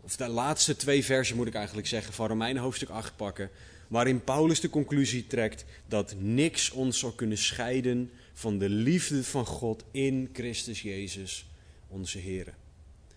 [0.00, 3.50] of de laatste twee versen moet ik eigenlijk zeggen, van Romeinen hoofdstuk 8 pakken.
[3.88, 9.46] Waarin Paulus de conclusie trekt dat niks ons zal kunnen scheiden van de liefde van
[9.46, 11.46] God in Christus Jezus,
[11.88, 12.54] onze Heer.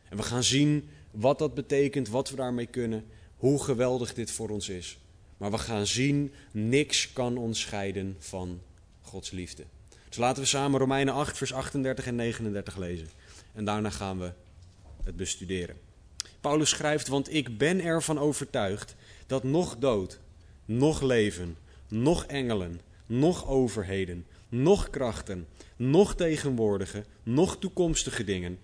[0.09, 3.05] En we gaan zien wat dat betekent, wat we daarmee kunnen,
[3.35, 4.97] hoe geweldig dit voor ons is.
[5.38, 8.61] Maar we gaan zien, niks kan ons scheiden van
[9.09, 9.63] Gods liefde.
[10.07, 13.07] Dus laten we samen Romeinen 8, vers 38 en 39 lezen.
[13.53, 14.31] En daarna gaan we
[15.03, 15.75] het bestuderen.
[16.41, 18.95] Paulus schrijft, want ik ben ervan overtuigd
[19.27, 20.19] dat nog dood,
[20.66, 21.57] nog leven,
[21.88, 28.59] nog engelen, nog overheden, nog krachten, nog tegenwoordige, nog toekomstige dingen,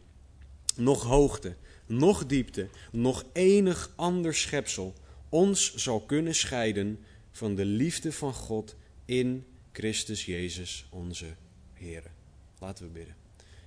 [0.76, 4.94] nog hoogte, nog diepte, nog enig ander schepsel
[5.30, 7.00] ons zal kunnen scheiden
[7.32, 11.26] van de liefde van God in Christus Jezus, onze
[11.74, 12.04] Heer.
[12.60, 13.16] Laten we bidden.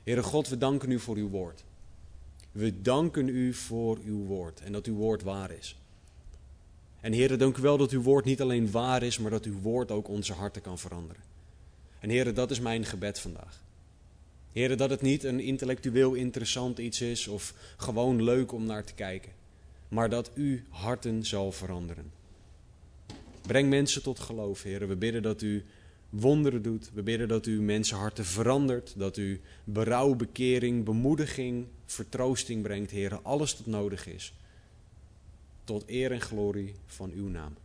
[0.03, 1.65] Heere God, we danken u voor uw woord.
[2.53, 5.77] We danken u voor uw woord en dat uw woord waar is.
[7.01, 9.61] En Heere, dank u wel dat uw woord niet alleen waar is, maar dat uw
[9.61, 11.23] woord ook onze harten kan veranderen.
[12.01, 13.63] En Heere, dat is mijn gebed vandaag.
[14.53, 18.95] Heere, dat het niet een intellectueel interessant iets is of gewoon leuk om naar te
[18.95, 19.33] kijken
[19.89, 22.13] maar dat u harten zal veranderen.
[23.47, 24.89] Breng mensen tot geloof, Heer.
[24.89, 25.65] We bidden dat u
[26.09, 26.91] wonderen doet.
[26.93, 28.93] We bidden dat u mensenharten verandert.
[28.97, 33.21] Dat u berouw, bekering, bemoediging, vertroosting brengt, Heer.
[33.23, 34.35] Alles wat nodig is.
[35.65, 37.57] Tot eer en glorie van uw naam.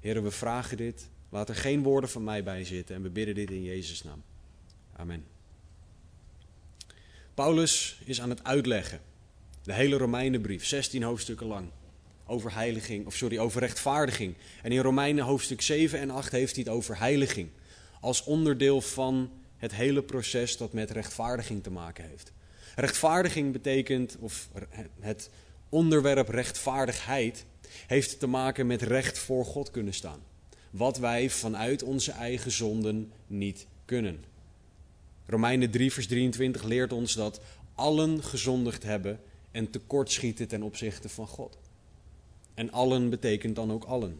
[0.00, 1.08] Heer, we vragen dit.
[1.28, 2.94] Laat er geen woorden van mij bij zitten.
[2.94, 4.22] En we bidden dit in Jezus' naam.
[4.92, 5.24] Amen.
[7.34, 9.00] Paulus is aan het uitleggen
[9.66, 11.68] de hele Romeinenbrief, 16 hoofdstukken lang.
[12.26, 14.34] Over heiliging, of sorry, over rechtvaardiging.
[14.62, 17.48] En in Romeinen hoofdstuk 7 en 8 heeft hij het over heiliging.
[18.00, 22.32] Als onderdeel van het hele proces dat met rechtvaardiging te maken heeft.
[22.74, 24.48] Rechtvaardiging betekent, of
[25.00, 25.30] het
[25.68, 27.44] onderwerp rechtvaardigheid,
[27.86, 30.20] heeft te maken met recht voor God kunnen staan.
[30.70, 34.24] Wat wij vanuit onze eigen zonden niet kunnen.
[35.26, 37.40] Romeinen 3, vers 23 leert ons dat
[37.74, 39.20] allen gezondigd hebben
[39.50, 41.58] en tekortschieten ten opzichte van God.
[42.56, 44.18] En allen betekent dan ook allen.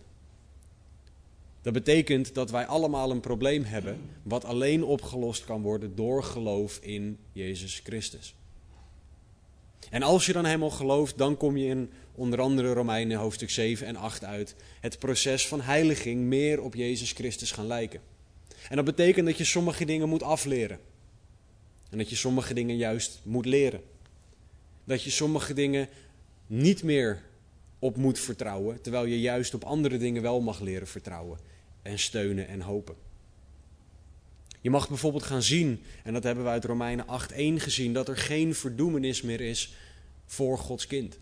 [1.63, 6.79] Dat betekent dat wij allemaal een probleem hebben wat alleen opgelost kan worden door geloof
[6.83, 8.35] in Jezus Christus.
[9.91, 13.87] En als je dan helemaal gelooft, dan kom je in onder andere Romeinen hoofdstuk 7
[13.87, 14.55] en 8 uit.
[14.81, 18.01] Het proces van heiliging meer op Jezus Christus gaan lijken.
[18.69, 20.79] En dat betekent dat je sommige dingen moet afleren.
[21.91, 23.81] En dat je sommige dingen juist moet leren
[24.87, 25.89] dat je sommige dingen
[26.47, 27.23] niet meer
[27.79, 31.39] op moet vertrouwen, terwijl je juist op andere dingen wel mag leren vertrouwen
[31.83, 32.95] en steunen en hopen.
[34.61, 38.17] Je mag bijvoorbeeld gaan zien, en dat hebben we uit Romeinen 8.1 gezien, dat er
[38.17, 39.75] geen verdoemenis meer is
[40.25, 41.19] voor Gods kind.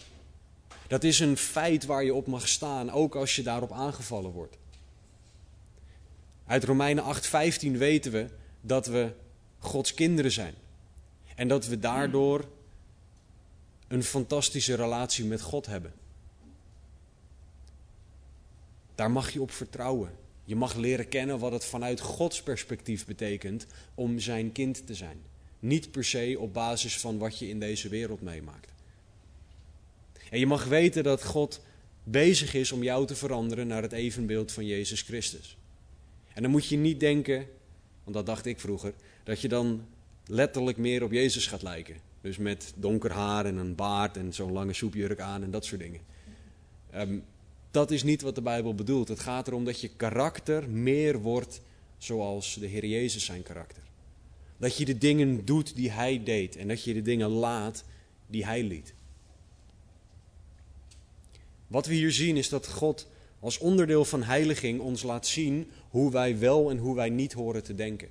[0.87, 4.57] Dat is een feit waar je op mag staan, ook als je daarop aangevallen wordt.
[6.47, 8.27] Uit Romeinen 8:15 weten we
[8.61, 9.13] dat we
[9.59, 10.55] Gods kinderen zijn.
[11.35, 12.49] En dat we daardoor
[13.89, 15.93] een fantastische relatie met God hebben.
[18.95, 20.11] Daar mag je op vertrouwen.
[20.45, 25.23] Je mag leren kennen wat het vanuit Gods perspectief betekent om zijn kind te zijn.
[25.59, 28.73] Niet per se op basis van wat je in deze wereld meemaakt.
[30.31, 31.61] En je mag weten dat God
[32.05, 35.57] bezig is om jou te veranderen naar het evenbeeld van Jezus Christus.
[36.35, 37.47] En dan moet je niet denken,
[38.05, 38.93] want dat dacht ik vroeger,
[39.25, 39.87] dat je dan
[40.27, 41.97] letterlijk meer op Jezus gaat lijken.
[42.21, 45.81] Dus met donker haar en een baard en zo'n lange soepjurk aan en dat soort
[45.81, 46.01] dingen.
[46.95, 47.25] Um,
[47.75, 49.09] dat is niet wat de Bijbel bedoelt.
[49.09, 51.61] Het gaat erom dat je karakter meer wordt
[51.99, 53.83] zoals de Heer Jezus zijn karakter.
[54.57, 57.85] Dat je de dingen doet die Hij deed en dat je de dingen laat
[58.27, 58.95] die Hij liet.
[61.67, 63.09] Wat we hier zien is dat God
[63.41, 67.63] als onderdeel van heiliging ons laat zien hoe wij wel en hoe wij niet horen
[67.63, 68.09] te denken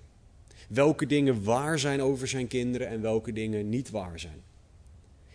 [0.73, 4.43] welke dingen waar zijn over zijn kinderen en welke dingen niet waar zijn.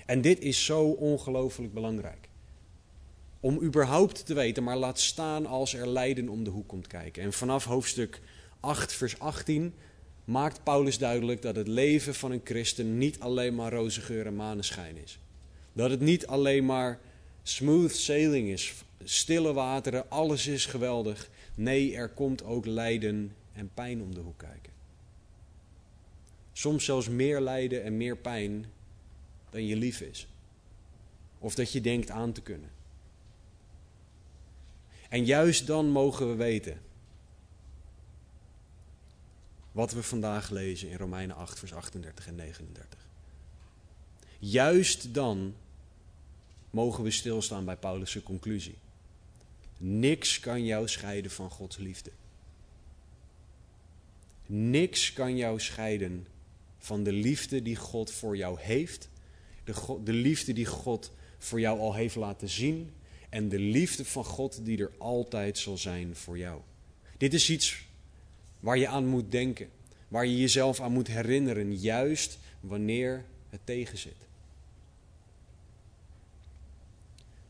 [0.06, 2.27] En dit is zo ongelooflijk belangrijk.
[3.40, 7.23] Om überhaupt te weten, maar laat staan als er lijden om de hoek komt kijken.
[7.23, 8.20] En vanaf hoofdstuk
[8.61, 9.75] 8, vers 18
[10.25, 14.37] maakt Paulus duidelijk dat het leven van een christen niet alleen maar roze geur en
[14.37, 15.19] maneschijn is.
[15.73, 17.00] Dat het niet alleen maar
[17.43, 18.75] smooth sailing is,
[19.05, 21.31] stille wateren, alles is geweldig.
[21.55, 24.73] Nee, er komt ook lijden en pijn om de hoek kijken.
[26.52, 28.67] Soms zelfs meer lijden en meer pijn
[29.50, 30.29] dan je lief is.
[31.38, 32.70] Of dat je denkt aan te kunnen.
[35.08, 36.81] En juist dan mogen we weten
[39.72, 43.06] wat we vandaag lezen in Romeinen 8, vers 38 en 39.
[44.38, 45.55] Juist dan
[46.70, 48.78] mogen we stilstaan bij Paulus' conclusie.
[49.78, 52.11] Niks kan jou scheiden van Gods liefde.
[54.46, 56.26] Niks kan jou scheiden
[56.78, 59.08] van de liefde die God voor jou heeft,
[59.64, 62.90] de, de liefde die God voor jou al heeft laten zien
[63.28, 66.60] en de liefde van God die er altijd zal zijn voor jou.
[67.16, 67.86] Dit is iets
[68.60, 69.69] waar je aan moet denken,
[70.08, 74.26] waar je jezelf aan moet herinneren, juist wanneer het tegenzit.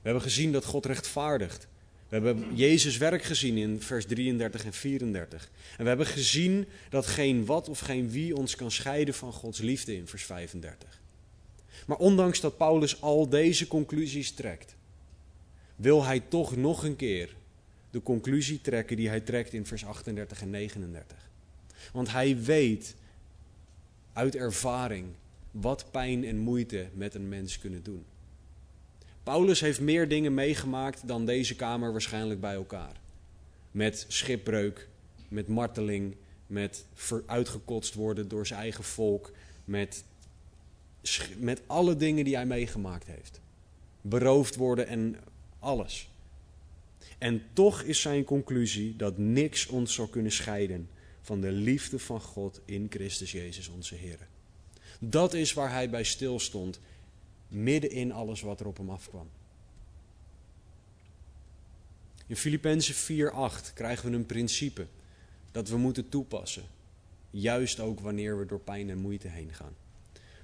[0.02, 1.68] We hebben gezien dat God rechtvaardigt.
[2.08, 5.50] We hebben Jezus werk gezien in vers 33 en 34.
[5.76, 9.58] En we hebben gezien dat geen wat of geen wie ons kan scheiden van Gods
[9.58, 11.00] liefde in vers 35.
[11.86, 14.76] Maar ondanks dat Paulus al deze conclusies trekt,
[15.78, 17.36] wil hij toch nog een keer
[17.90, 21.16] de conclusie trekken die hij trekt in vers 38 en 39.
[21.92, 22.94] Want hij weet
[24.12, 25.06] uit ervaring
[25.50, 28.04] wat pijn en moeite met een mens kunnen doen.
[29.22, 33.00] Paulus heeft meer dingen meegemaakt dan deze kamer waarschijnlijk bij elkaar.
[33.70, 34.88] Met schipbreuk,
[35.28, 36.16] met marteling,
[36.46, 36.84] met
[37.26, 39.32] uitgekotst worden door zijn eigen volk,
[39.64, 40.04] met,
[41.36, 43.40] met alle dingen die hij meegemaakt heeft.
[44.00, 45.16] Beroofd worden en
[45.58, 46.08] alles.
[47.18, 50.88] En toch is zijn conclusie dat niks ons zou kunnen scheiden
[51.20, 54.18] van de liefde van God in Christus Jezus onze Heer.
[55.00, 56.80] Dat is waar hij bij stilstond
[57.48, 59.28] midden in alles wat er op hem afkwam.
[62.26, 64.86] In Filippenzen 4:8 krijgen we een principe
[65.52, 66.62] dat we moeten toepassen,
[67.30, 69.74] juist ook wanneer we door pijn en moeite heen gaan.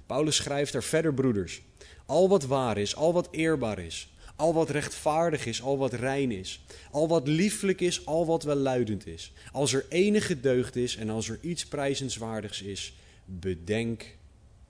[0.05, 1.61] Paulus schrijft er verder, broeders,
[2.05, 6.31] al wat waar is, al wat eerbaar is, al wat rechtvaardig is, al wat rein
[6.31, 11.09] is, al wat lieflijk is, al wat welluidend is, als er enige deugd is en
[11.09, 12.93] als er iets prijzenswaardigs is,
[13.25, 14.15] bedenk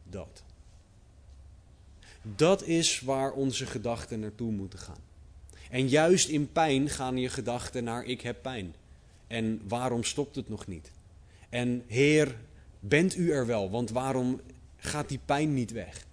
[0.04, 0.44] dat.
[2.22, 5.04] Dat is waar onze gedachten naartoe moeten gaan.
[5.70, 8.76] En juist in pijn gaan je gedachten naar ik heb pijn.
[9.28, 10.92] En waarom stopt het nog niet?
[11.50, 12.36] En Heer,
[12.80, 13.70] bent u er wel?
[13.70, 14.42] Want waarom
[14.78, 16.06] gaat die pijn niet weg?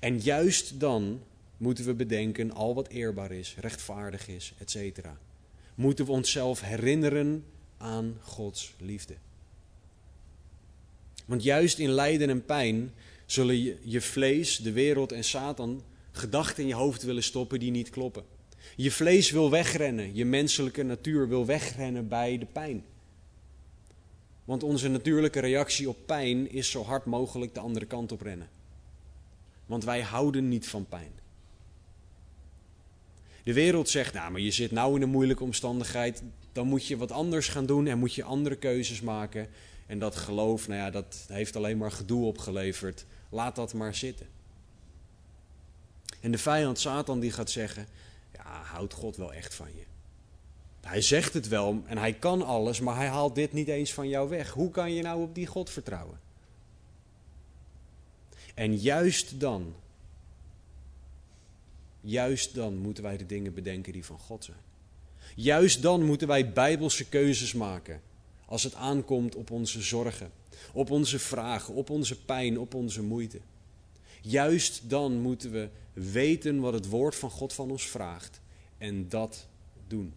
[0.00, 1.20] En juist dan
[1.62, 5.06] moeten we bedenken al wat eerbaar is, rechtvaardig is, etc.
[5.74, 7.44] Moeten we onszelf herinneren
[7.76, 9.14] aan Gods liefde.
[11.24, 12.92] Want juist in lijden en pijn
[13.26, 15.82] zullen je, vlees, de wereld en Satan
[16.12, 18.24] gedachten in je hoofd willen stoppen die niet kloppen.
[18.76, 22.84] Je vlees wil wegrennen, je menselijke natuur wil wegrennen bij de pijn.
[24.44, 28.48] Want onze natuurlijke reactie op pijn is zo hard mogelijk de andere kant op rennen.
[29.66, 31.20] Want wij houden niet van pijn.
[33.42, 36.22] De wereld zegt, nou, maar je zit nou in een moeilijke omstandigheid,
[36.52, 39.48] dan moet je wat anders gaan doen en moet je andere keuzes maken.
[39.86, 43.06] En dat geloof, nou ja, dat heeft alleen maar gedoe opgeleverd.
[43.28, 44.26] Laat dat maar zitten.
[46.20, 47.86] En de vijand Satan die gaat zeggen,
[48.32, 49.82] ja, houdt God wel echt van je.
[50.80, 54.08] Hij zegt het wel en hij kan alles, maar hij haalt dit niet eens van
[54.08, 54.50] jou weg.
[54.50, 56.20] Hoe kan je nou op die God vertrouwen?
[58.54, 59.74] En juist dan,
[62.02, 64.58] juist dan moeten wij de dingen bedenken die van God zijn.
[65.34, 68.00] Juist dan moeten wij bijbelse keuzes maken
[68.46, 70.30] als het aankomt op onze zorgen,
[70.72, 73.40] op onze vragen, op onze pijn, op onze moeite.
[74.20, 78.40] Juist dan moeten we weten wat het woord van God van ons vraagt
[78.78, 79.46] en dat
[79.86, 80.14] doen.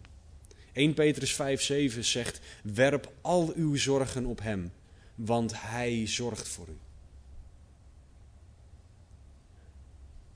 [0.72, 1.32] 1 Petrus
[1.92, 4.72] 5:7 zegt: Werp al uw zorgen op hem,
[5.14, 6.76] want hij zorgt voor u.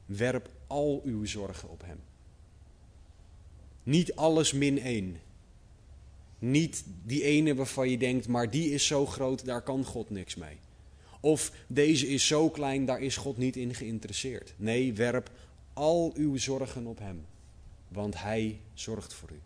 [0.07, 2.01] Werp al uw zorgen op hem.
[3.83, 5.21] Niet alles min één.
[6.39, 10.35] Niet die ene waarvan je denkt, maar die is zo groot, daar kan God niks
[10.35, 10.59] mee.
[11.21, 14.55] Of deze is zo klein, daar is God niet in geïnteresseerd.
[14.57, 15.31] Nee, werp
[15.73, 17.27] al uw zorgen op Hem,
[17.89, 19.41] want Hij zorgt voor u.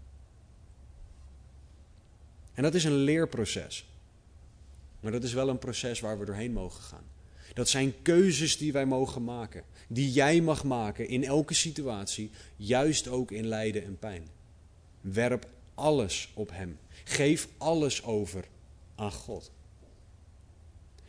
[2.55, 3.87] En dat is een leerproces.
[5.01, 7.05] Maar dat is wel een proces waar we doorheen mogen gaan.
[7.55, 9.63] Dat zijn keuzes die wij mogen maken.
[9.89, 14.29] Die jij mag maken in elke situatie, juist ook in lijden en pijn.
[15.01, 16.79] Werp alles op Hem.
[17.05, 18.45] Geef alles over
[18.95, 19.51] aan God.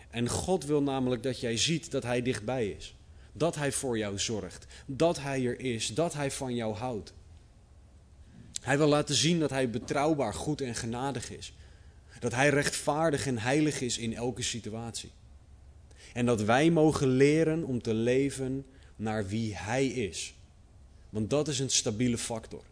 [0.10, 2.96] En God wil namelijk dat jij ziet dat Hij dichtbij is.
[3.34, 4.66] Dat Hij voor jou zorgt.
[4.86, 5.94] Dat Hij er is.
[5.94, 7.14] Dat Hij van jou houdt.
[8.62, 11.54] Hij wil laten zien dat Hij betrouwbaar, goed en genadig is.
[12.20, 15.12] Dat Hij rechtvaardig en heilig is in elke situatie.
[16.16, 20.36] En dat wij mogen leren om te leven naar wie Hij is.
[21.10, 22.64] Want dat is een stabiele factor.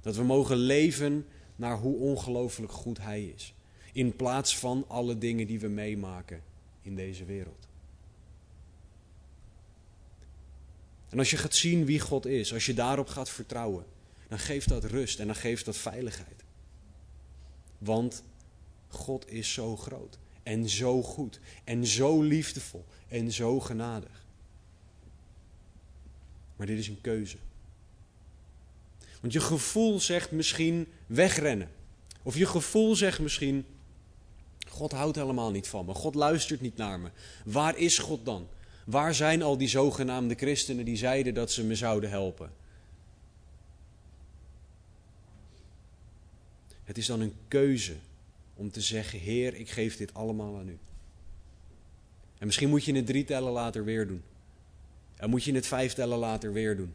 [0.00, 1.26] Dat we mogen leven
[1.56, 3.54] naar hoe ongelooflijk goed Hij is.
[3.92, 6.42] In plaats van alle dingen die we meemaken
[6.82, 7.68] in deze wereld.
[11.08, 13.84] En als je gaat zien wie God is, als je daarop gaat vertrouwen,
[14.28, 16.44] dan geeft dat rust en dan geeft dat veiligheid.
[17.78, 18.22] Want
[18.88, 24.24] God is zo groot en zo goed en zo liefdevol en zo genadig.
[26.56, 27.36] Maar dit is een keuze.
[29.20, 31.70] Want je gevoel zegt misschien wegrennen.
[32.22, 33.64] Of je gevoel zegt misschien,
[34.68, 35.94] God houdt helemaal niet van me.
[35.94, 37.10] God luistert niet naar me.
[37.44, 38.48] Waar is God dan?
[38.84, 42.52] Waar zijn al die zogenaamde christenen die zeiden dat ze me zouden helpen?
[46.84, 47.96] Het is dan een keuze
[48.56, 50.78] om te zeggen: Heer, ik geef dit allemaal aan u.
[52.38, 54.22] En misschien moet je het drie tellen later weer doen.
[55.16, 56.94] En moet je het vijf tellen later weer doen.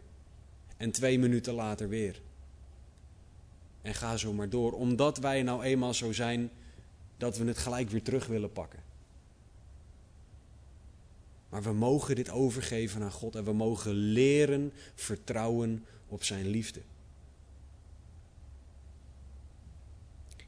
[0.78, 2.22] En twee minuten later weer.
[3.82, 4.72] En ga zo maar door.
[4.72, 6.50] Omdat wij nou eenmaal zo zijn
[7.18, 8.80] dat we het gelijk weer terug willen pakken.
[11.50, 16.82] Maar we mogen dit overgeven aan God en we mogen leren vertrouwen op Zijn liefde.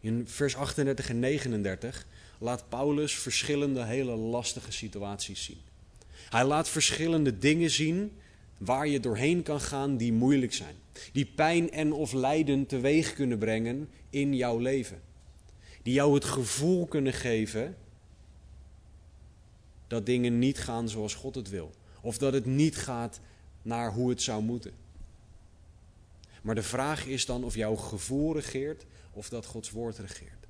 [0.04, 2.06] In vers 38 en 39
[2.38, 5.62] laat Paulus verschillende hele lastige situaties zien.
[6.30, 8.12] Hij laat verschillende dingen zien
[8.58, 10.76] waar je doorheen kan gaan die moeilijk zijn.
[11.12, 15.02] Die pijn en of lijden teweeg kunnen brengen in jouw leven.
[15.82, 17.76] Die jou het gevoel kunnen geven
[19.88, 21.72] dat dingen niet gaan zoals God het wil.
[22.02, 23.20] Of dat het niet gaat
[23.62, 24.74] naar hoe het zou moeten.
[26.42, 30.48] Maar de vraag is dan of jouw gevoel regeert of dat Gods woord regeert.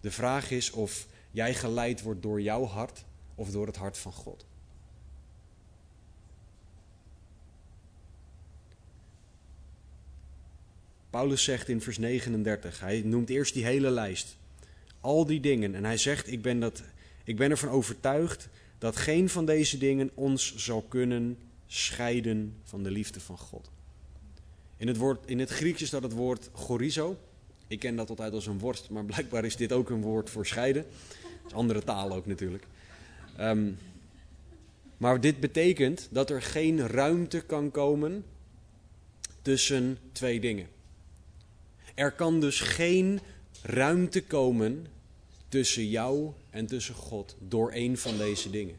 [0.00, 3.04] De vraag is of jij geleid wordt door jouw hart
[3.34, 4.46] of door het hart van God.
[11.10, 14.36] Paulus zegt in vers 39, hij noemt eerst die hele lijst.
[15.00, 15.74] Al die dingen.
[15.74, 16.82] En hij zegt, ik ben, dat,
[17.24, 22.90] ik ben ervan overtuigd dat geen van deze dingen ons zal kunnen scheiden van de
[22.90, 23.71] liefde van God.
[24.82, 27.18] In het, woord, in het Grieks is dat het woord chorizo.
[27.66, 30.46] Ik ken dat altijd als een worst, maar blijkbaar is dit ook een woord voor
[30.46, 30.86] scheiden.
[31.46, 32.66] Is andere taal ook natuurlijk.
[33.36, 33.70] Ehm,
[34.96, 38.24] maar dit betekent dat er geen ruimte kan komen
[39.42, 40.66] tussen twee dingen.
[41.94, 43.20] Er kan dus geen
[43.62, 44.86] ruimte komen
[45.48, 48.76] tussen jou en tussen God door een van deze dingen.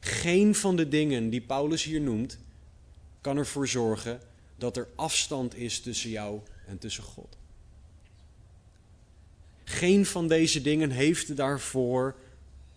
[0.00, 2.38] Geen van de dingen die Paulus hier noemt,
[3.20, 4.20] kan ervoor zorgen
[4.56, 7.36] dat er afstand is tussen jou en tussen God.
[9.64, 12.16] Geen van deze dingen heeft daarvoor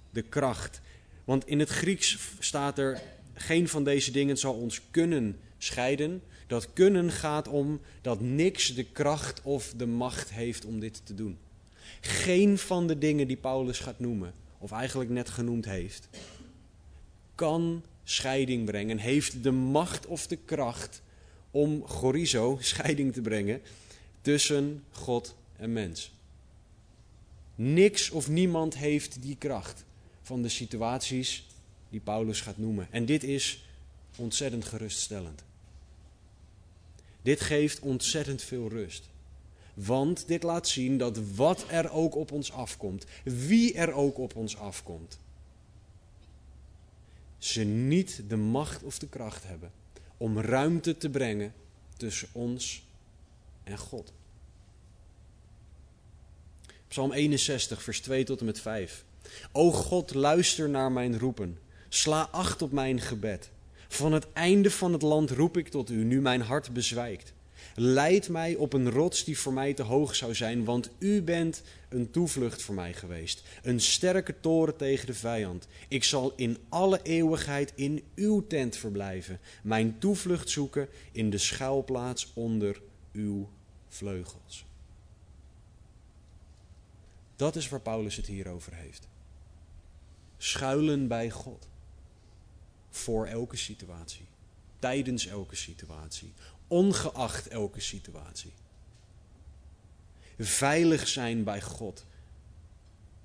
[0.09, 0.81] de kracht.
[1.23, 3.01] Want in het Grieks staat er:
[3.33, 6.21] geen van deze dingen zal ons kunnen scheiden.
[6.47, 11.15] Dat kunnen gaat om dat niks de kracht of de macht heeft om dit te
[11.15, 11.37] doen.
[12.01, 16.07] Geen van de dingen die Paulus gaat noemen, of eigenlijk net genoemd heeft,
[17.35, 21.01] kan scheiding brengen, heeft de macht of de kracht
[21.51, 23.61] om chorizo, scheiding te brengen,
[24.21, 26.11] tussen God en mens.
[27.55, 29.85] Niks of niemand heeft die kracht
[30.21, 31.47] van de situaties
[31.89, 32.87] die Paulus gaat noemen.
[32.91, 33.63] En dit is
[34.15, 35.43] ontzettend geruststellend.
[37.21, 39.09] Dit geeft ontzettend veel rust.
[39.73, 44.35] Want dit laat zien dat wat er ook op ons afkomt, wie er ook op
[44.35, 45.19] ons afkomt,
[47.37, 49.71] ze niet de macht of de kracht hebben
[50.19, 51.53] om ruimte te brengen
[51.97, 52.83] tussen ons
[53.63, 54.13] en God.
[56.87, 59.03] Psalm 61, vers 2 tot en met 5.
[59.51, 61.59] O God, luister naar mijn roepen.
[61.89, 63.49] Sla acht op mijn gebed.
[63.87, 67.33] Van het einde van het land roep ik tot u, nu mijn hart bezwijkt.
[67.81, 71.61] Leid mij op een rots die voor mij te hoog zou zijn, want u bent
[71.89, 73.43] een toevlucht voor mij geweest.
[73.61, 75.67] Een sterke toren tegen de vijand.
[75.87, 82.31] Ik zal in alle eeuwigheid in uw tent verblijven, mijn toevlucht zoeken in de schuilplaats
[82.33, 82.81] onder
[83.13, 83.49] uw
[83.87, 84.65] vleugels.
[87.35, 89.07] Dat is waar Paulus het hier over heeft.
[90.37, 91.67] Schuilen bij God.
[92.89, 94.25] Voor elke situatie.
[94.79, 96.33] Tijdens elke situatie
[96.69, 98.53] ongeacht elke situatie.
[100.37, 102.05] Veilig zijn bij God.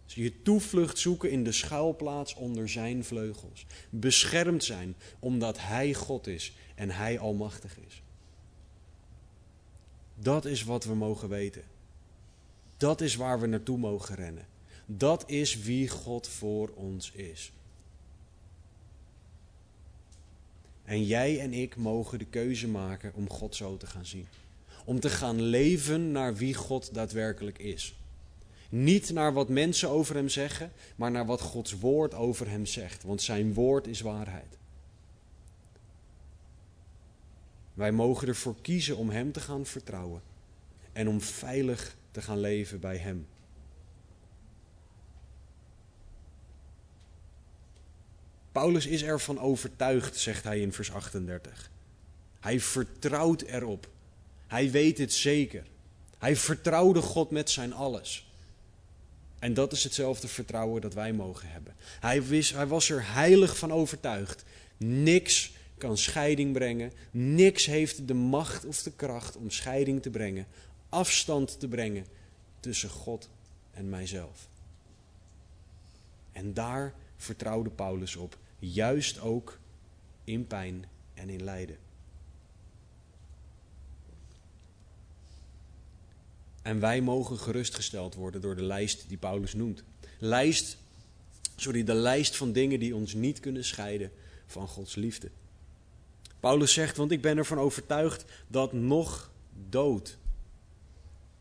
[0.06, 3.66] Je toevlucht zoeken in de schuilplaats onder zijn vleugels.
[3.90, 8.02] Beschermd zijn omdat hij God is en hij almachtig is.
[10.14, 11.62] Dat is wat we mogen weten.
[12.76, 14.46] Dat is waar we naartoe mogen rennen.
[14.86, 17.52] Dat is wie God voor ons is.
[20.84, 24.26] En jij en ik mogen de keuze maken om God zo te gaan zien.
[24.84, 27.94] Om te gaan leven naar wie God daadwerkelijk is.
[28.68, 33.02] Niet naar wat mensen over hem zeggen, maar naar wat Gods woord over hem zegt.
[33.02, 34.58] Want zijn woord is waarheid.
[37.74, 40.22] Wij mogen ervoor kiezen om hem te gaan vertrouwen.
[40.92, 43.26] En om veilig te gaan leven bij hem.
[48.54, 51.70] Paulus is ervan overtuigd, zegt hij in vers 38.
[52.40, 53.88] Hij vertrouwt erop.
[54.46, 55.66] Hij weet het zeker.
[56.18, 58.30] Hij vertrouwde God met zijn alles.
[59.38, 61.74] En dat is hetzelfde vertrouwen dat wij mogen hebben.
[62.00, 64.44] Hij, wist, hij was er heilig van overtuigd.
[64.76, 66.92] Niks kan scheiding brengen.
[67.10, 70.46] Niks heeft de macht of de kracht om scheiding te brengen.
[70.88, 72.06] Afstand te brengen
[72.60, 73.28] tussen God
[73.70, 74.48] en mijzelf.
[76.32, 78.42] En daar vertrouwde Paulus op.
[78.72, 79.58] Juist ook
[80.24, 81.76] in pijn en in lijden.
[86.62, 89.84] En wij mogen gerustgesteld worden door de lijst die Paulus noemt.
[90.18, 90.78] Lijst,
[91.56, 94.10] sorry, de lijst van dingen die ons niet kunnen scheiden
[94.46, 95.30] van Gods liefde.
[96.40, 99.30] Paulus zegt, want ik ben ervan overtuigd dat nog
[99.68, 100.18] dood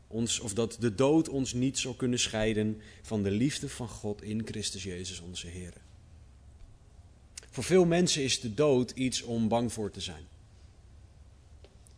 [0.08, 4.22] ons, of dat de dood ons niet zal kunnen scheiden van de liefde van God
[4.22, 5.74] in Christus Jezus onze Heer.
[7.54, 10.26] Voor veel mensen is de dood iets om bang voor te zijn.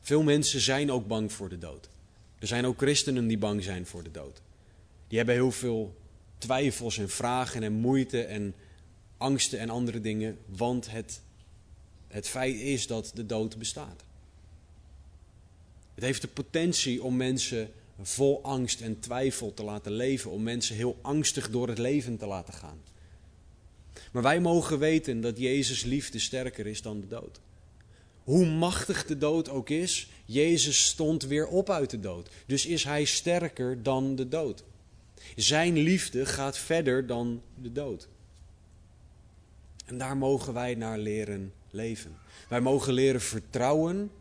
[0.02, 1.90] Veel mensen zijn ook bang voor de dood.
[2.40, 4.42] Er zijn ook christenen die bang zijn voor de dood.
[5.08, 5.96] Die hebben heel veel
[6.38, 8.56] twijfels en vragen en moeite en
[9.18, 11.22] angsten en andere dingen, want het,
[12.08, 14.04] het feit is dat de dood bestaat.
[15.94, 20.76] Het heeft de potentie om mensen vol angst en twijfel te laten leven, om mensen
[20.76, 22.82] heel angstig door het leven te laten gaan.
[24.16, 27.40] Maar wij mogen weten dat Jezus liefde sterker is dan de dood.
[28.24, 32.30] Hoe machtig de dood ook is, Jezus stond weer op uit de dood.
[32.46, 34.64] Dus is hij sterker dan de dood.
[35.36, 38.08] Zijn liefde gaat verder dan de dood.
[39.86, 42.18] En daar mogen wij naar leren leven.
[42.50, 44.12] Wij mogen leren vertrouwen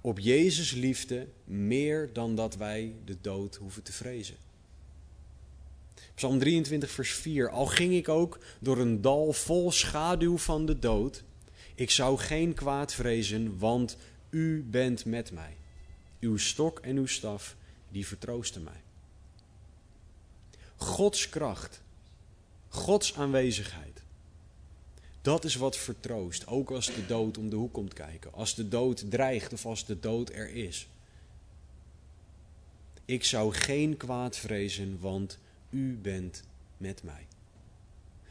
[0.00, 4.36] op Jezus liefde meer dan dat wij de dood hoeven te vrezen.
[6.14, 7.50] Psalm 23, vers 4.
[7.50, 11.24] Al ging ik ook door een dal vol schaduw van de dood,
[11.74, 13.96] ik zou geen kwaad vrezen, want
[14.30, 15.56] u bent met mij.
[16.20, 17.56] Uw stok en uw staf,
[17.88, 18.82] die vertroosten mij.
[20.76, 21.82] Gods kracht,
[22.68, 24.02] Gods aanwezigheid,
[25.22, 28.68] dat is wat vertroost, ook als de dood om de hoek komt kijken, als de
[28.68, 30.88] dood dreigt of als de dood er is.
[33.04, 35.38] Ik zou geen kwaad vrezen, want
[35.74, 36.42] u bent
[36.76, 37.26] met mij.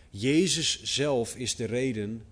[0.10, 2.24] Jezus zelf is de reden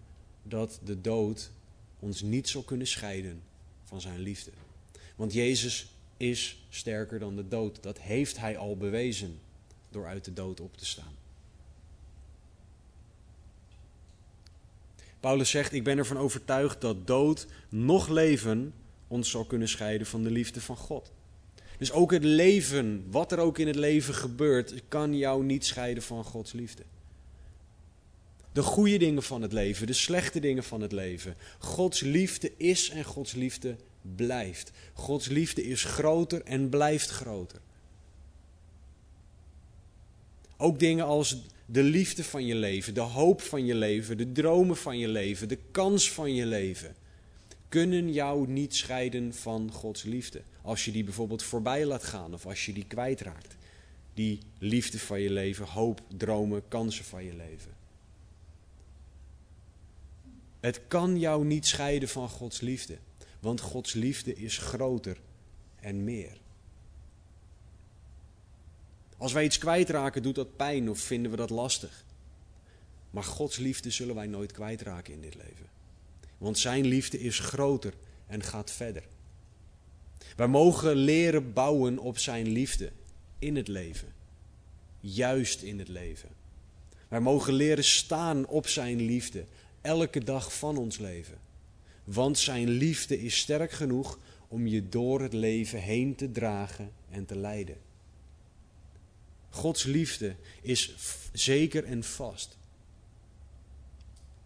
[0.44, 1.52] dat de dood
[2.00, 3.42] ons niet zal kunnen scheiden
[3.84, 4.52] van zijn liefde.
[5.16, 7.84] Want Jezus is sterker dan de dood.
[7.84, 9.40] Dat heeft hij al bewezen
[9.90, 11.16] door uit de dood op te staan.
[15.20, 18.74] Paulus zegt: Ik ben ervan overtuigd dat dood nog leven
[19.08, 21.12] ons zal kunnen scheiden van de liefde van God.
[21.82, 26.04] Dus ook het leven, wat er ook in het leven gebeurt, kan jou niet scheiden
[26.04, 26.84] van Gods liefde.
[28.52, 31.36] De goede dingen van het leven, de slechte dingen van het leven.
[31.60, 33.76] Gods liefde is en Gods liefde
[34.16, 34.72] blijft.
[34.94, 37.60] Gods liefde is groter en blijft groter.
[40.58, 44.78] Ook dingen als de liefde van je leven, de hoop van je leven, de dromen
[44.78, 46.96] van je leven, de kans van je leven,
[47.70, 50.42] kunnen jou niet scheiden van Gods liefde.
[50.62, 53.56] Als je die bijvoorbeeld voorbij laat gaan of als je die kwijtraakt.
[54.14, 57.74] Die liefde van je leven, hoop, dromen, kansen van je leven.
[60.60, 62.98] Het kan jou niet scheiden van Gods liefde,
[63.40, 65.18] want Gods liefde is groter
[65.80, 66.38] en meer.
[69.18, 72.04] Als wij iets kwijtraken, doet dat pijn of vinden we dat lastig.
[73.12, 75.70] Maar Gods liefde zullen wij nooit kwijtraken in dit leven.
[76.38, 77.94] Want Zijn liefde is groter
[78.28, 79.04] en gaat verder.
[80.36, 82.92] Wij mogen leren bouwen op Zijn liefde
[83.40, 84.08] in het leven.
[85.00, 86.30] Juist in het leven.
[87.08, 89.46] Wij mogen leren staan op Zijn liefde
[89.82, 91.38] elke dag van ons leven.
[92.04, 97.26] Want Zijn liefde is sterk genoeg om je door het leven heen te dragen en
[97.26, 97.78] te leiden.
[99.50, 100.96] Gods liefde is
[101.34, 102.58] zeker en vast.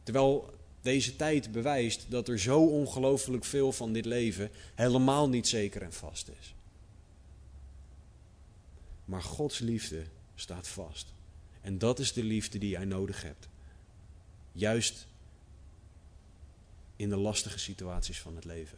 [0.03, 0.54] Terwijl
[0.85, 5.93] deze tijd bewijst dat er zo ongelooflijk veel van dit leven helemaal niet zeker en
[5.93, 6.55] vast is.
[9.05, 10.03] Maar Gods liefde
[10.35, 11.13] staat vast.
[11.61, 13.47] En dat is de liefde die jij nodig hebt.
[14.51, 15.07] Juist
[16.95, 18.77] in de lastige situaties van het leven.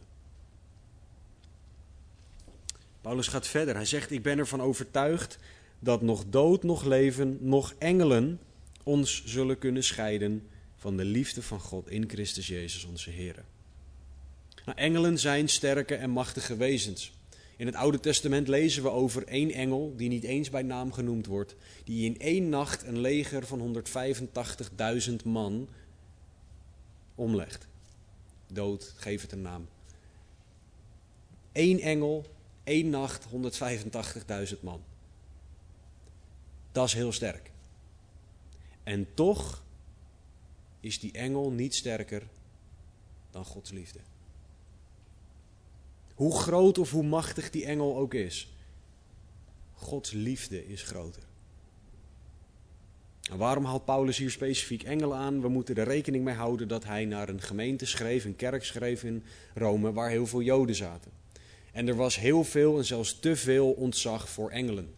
[3.00, 3.74] Paulus gaat verder.
[3.74, 5.38] Hij zegt: Ik ben ervan overtuigd
[5.78, 8.40] dat nog dood, nog leven, nog engelen
[8.82, 13.44] ons zullen kunnen scheiden van de liefde van God in Christus Jezus onze Heer.
[14.64, 17.12] Nou, engelen zijn sterke en machtige wezens.
[17.56, 21.26] In het Oude Testament lezen we over één engel, die niet eens bij naam genoemd
[21.26, 23.82] wordt, die in één nacht een leger van
[25.10, 25.68] 185.000 man
[27.14, 27.66] omlegt.
[28.52, 29.68] Dood, geef het een naam.
[31.52, 32.26] Eén engel,
[32.64, 33.26] één nacht,
[34.52, 34.82] 185.000 man.
[36.72, 37.50] Dat is heel sterk.
[38.82, 39.62] En toch
[40.80, 42.22] is die engel niet sterker
[43.30, 43.98] dan Gods liefde.
[46.14, 48.52] Hoe groot of hoe machtig die engel ook is,
[49.74, 51.22] Gods liefde is groter.
[53.30, 55.40] En waarom haalt Paulus hier specifiek engelen aan?
[55.40, 59.04] We moeten er rekening mee houden dat hij naar een gemeente schreef, een kerk schreef
[59.04, 59.22] in
[59.54, 61.10] Rome, waar heel veel Joden zaten.
[61.72, 64.94] En er was heel veel en zelfs te veel ontzag voor engelen.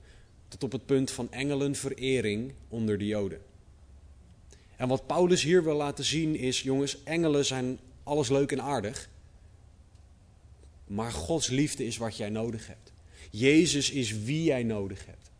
[0.49, 3.41] Tot op het punt van engelenverering onder de Joden.
[4.81, 9.09] En wat Paulus hier wil laten zien is, jongens, engelen zijn alles leuk en aardig.
[10.87, 12.93] Maar Gods liefde is wat jij nodig hebt.
[13.31, 15.31] Jezus is wie jij nodig hebt.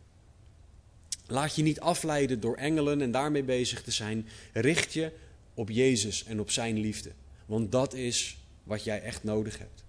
[1.27, 4.27] Laat je niet afleiden door engelen en daarmee bezig te zijn.
[4.53, 5.11] Richt je
[5.53, 7.11] op Jezus en op zijn liefde.
[7.45, 9.83] Want dat is wat jij echt nodig hebt.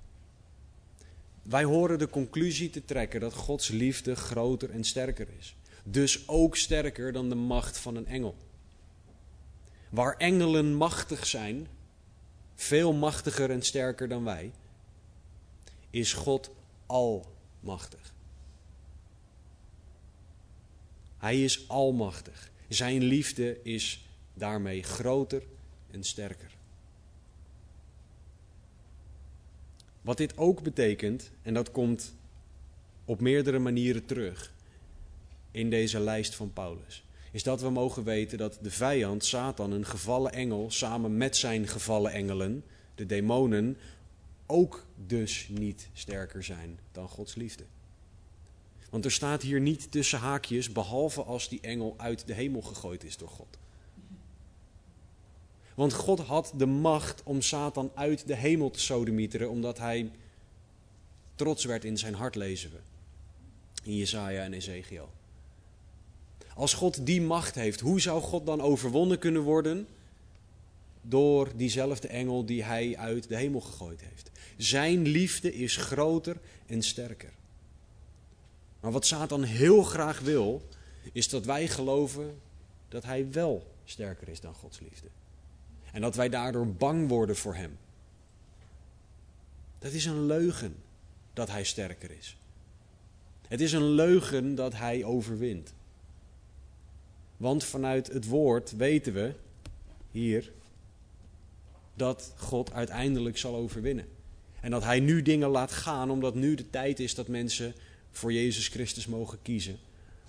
[1.43, 5.55] Wij horen de conclusie te trekken dat Gods liefde groter en sterker is.
[5.85, 8.37] Dus ook sterker dan de macht van een engel.
[9.93, 11.69] Waar engelen machtig zijn,
[12.55, 14.53] veel machtiger en sterker dan wij,
[15.91, 16.51] is God
[16.87, 18.15] almachtig.
[21.19, 22.51] Hij is almachtig.
[22.69, 25.43] Zijn liefde is daarmee groter
[25.91, 26.51] en sterker.
[30.03, 32.15] Wat dit ook betekent, en dat komt
[33.05, 34.53] op meerdere manieren terug
[35.51, 39.87] in deze lijst van Paulus, is dat we mogen weten dat de vijand, Satan, een
[39.87, 42.65] gevallen engel, samen met zijn gevallen engelen,
[42.95, 43.77] de demonen,
[44.47, 47.65] ook dus niet sterker zijn dan Gods liefde.
[48.91, 53.05] Want er staat hier niet tussen haakjes, behalve als die engel uit de hemel gegooid
[53.05, 53.59] is door God.
[55.75, 60.11] Want God had de macht om Satan uit de hemel te sodemieteren, omdat hij
[61.35, 62.79] trots werd in zijn hart, lezen we.
[63.83, 65.09] In Jesaja en Ezekiel.
[66.55, 69.87] Als God die macht heeft, hoe zou God dan overwonnen kunnen worden?
[71.03, 74.31] Door diezelfde engel die hij uit de hemel gegooid heeft.
[74.57, 76.37] Zijn liefde is groter
[76.67, 77.33] en sterker.
[78.81, 80.69] Maar wat Satan heel graag wil,
[81.13, 82.41] is dat wij geloven
[82.89, 85.07] dat hij wel sterker is dan Gods liefde.
[85.93, 87.79] En dat wij daardoor bang worden voor hem.
[89.79, 90.77] Dat is een leugen
[91.33, 92.37] dat hij sterker is.
[93.49, 95.73] Het is een leugen dat hij overwint.
[97.43, 99.33] Want vanuit het woord weten we
[100.11, 100.53] hier
[101.95, 104.09] dat God uiteindelijk zal overwinnen.
[104.61, 107.75] En dat hij nu dingen laat gaan omdat nu de tijd is dat mensen
[108.11, 109.79] voor Jezus Christus mogen kiezen.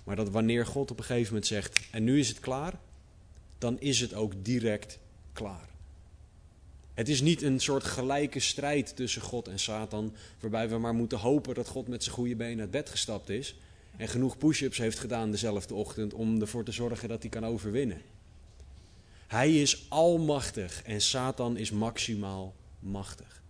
[0.04, 2.78] Maar dat wanneer God op een gegeven moment zegt, en nu is het klaar,
[3.58, 4.98] dan is het ook direct
[5.32, 5.68] klaar.
[6.94, 11.18] Het is niet een soort gelijke strijd tussen God en Satan, waarbij we maar moeten
[11.18, 13.56] hopen dat God met zijn goede benen uit bed gestapt is
[13.96, 18.02] en genoeg push-ups heeft gedaan dezelfde ochtend om ervoor te zorgen dat hij kan overwinnen.
[19.26, 23.42] Hij is almachtig en Satan is maximaal machtig.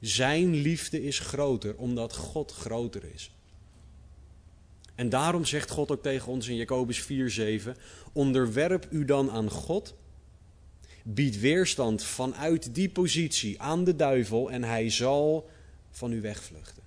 [0.00, 3.30] Zijn liefde is groter omdat God groter is.
[4.94, 7.70] En daarom zegt God ook tegen ons in Jacobus 4:7:
[8.12, 9.94] Onderwerp u dan aan God.
[11.02, 15.50] Bied weerstand vanuit die positie aan de duivel en hij zal
[15.90, 16.79] van u wegvluchten.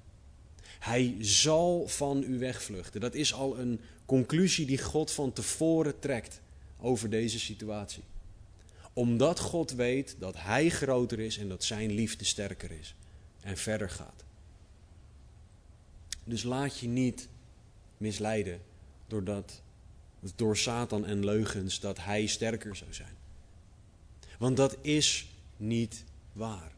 [0.83, 3.01] Hij zal van u wegvluchten.
[3.01, 6.41] Dat is al een conclusie die God van tevoren trekt
[6.79, 8.03] over deze situatie.
[8.93, 12.95] Omdat God weet dat Hij groter is en dat Zijn liefde sterker is
[13.41, 14.23] en verder gaat.
[16.23, 17.27] Dus laat je niet
[17.97, 18.61] misleiden
[19.07, 19.61] doordat,
[20.35, 23.15] door Satan en leugens dat hij sterker zou zijn.
[24.39, 26.72] Want dat is niet waar.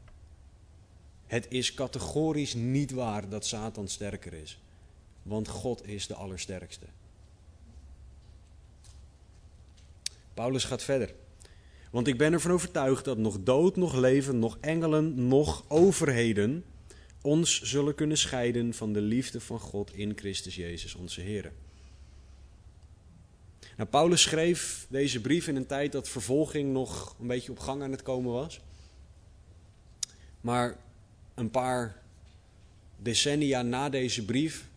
[1.27, 4.59] Het is categorisch niet waar dat Satan sterker is.
[5.23, 6.85] Want God is de allersterkste.
[10.33, 11.13] Paulus gaat verder.
[11.91, 16.63] Want ik ben ervan overtuigd dat nog dood, nog leven, nog engelen, nog overheden
[17.25, 21.51] ons zullen kunnen scheiden van de liefde van God in Christus Jezus, onze Heer.
[23.77, 27.83] Nou, Paulus schreef deze brief in een tijd dat vervolging nog een beetje op gang
[27.83, 28.61] aan het komen was.
[30.41, 30.77] Maar
[31.35, 32.01] een paar
[32.97, 34.67] decennia na deze brief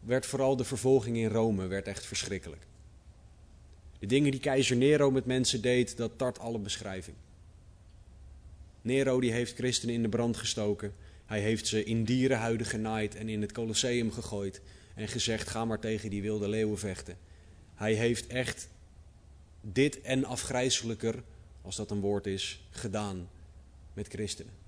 [0.00, 2.66] werd vooral de vervolging in Rome werd echt verschrikkelijk.
[3.98, 7.16] De dingen die keizer Nero met mensen deed, dat tart alle beschrijving.
[8.82, 10.94] Nero die heeft christenen in de brand gestoken.
[11.26, 14.60] Hij heeft ze in dierenhuiden genaaid en in het Colosseum gegooid.
[14.94, 17.16] En gezegd, ga maar tegen die wilde leeuwen vechten.
[17.74, 18.68] Hij heeft echt
[19.60, 21.22] dit en afgrijzelijker,
[21.62, 23.28] als dat een woord is, gedaan
[23.92, 24.59] met christenen.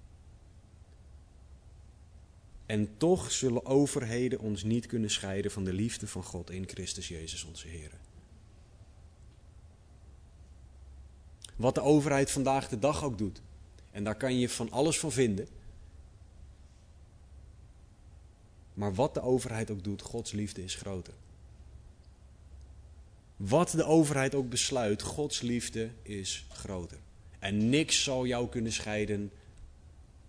[2.72, 7.08] En toch zullen overheden ons niet kunnen scheiden van de liefde van God in Christus
[7.08, 7.90] Jezus onze Heer.
[11.56, 13.42] Wat de overheid vandaag de dag ook doet.
[13.90, 15.48] En daar kan je van alles van vinden.
[18.74, 21.14] Maar wat de overheid ook doet, Gods liefde is groter.
[23.36, 26.98] Wat de overheid ook besluit, Gods liefde is groter.
[27.38, 29.32] En niks zal jou kunnen scheiden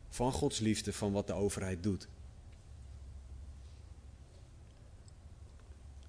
[0.10, 2.08] van Gods liefde van wat de overheid doet.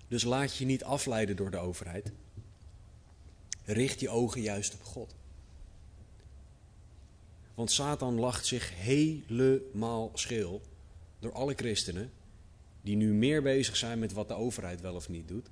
[0.09, 2.13] Dus laat je niet afleiden door de overheid.
[3.65, 5.15] Richt je ogen juist op God.
[7.55, 10.63] Want Satan lacht zich helemaal scheel
[11.19, 12.11] door alle christenen
[12.83, 15.47] die nu meer bezig zijn met wat de overheid wel of niet doet,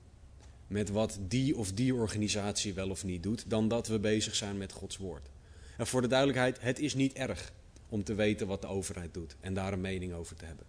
[0.67, 4.59] met wat die of die organisatie wel of niet doet, dan dat we bezig zijn
[4.59, 5.29] met Gods woord.
[5.77, 7.53] En voor de duidelijkheid, het is niet erg
[7.89, 10.67] om te weten wat de overheid doet en daar een mening over te hebben.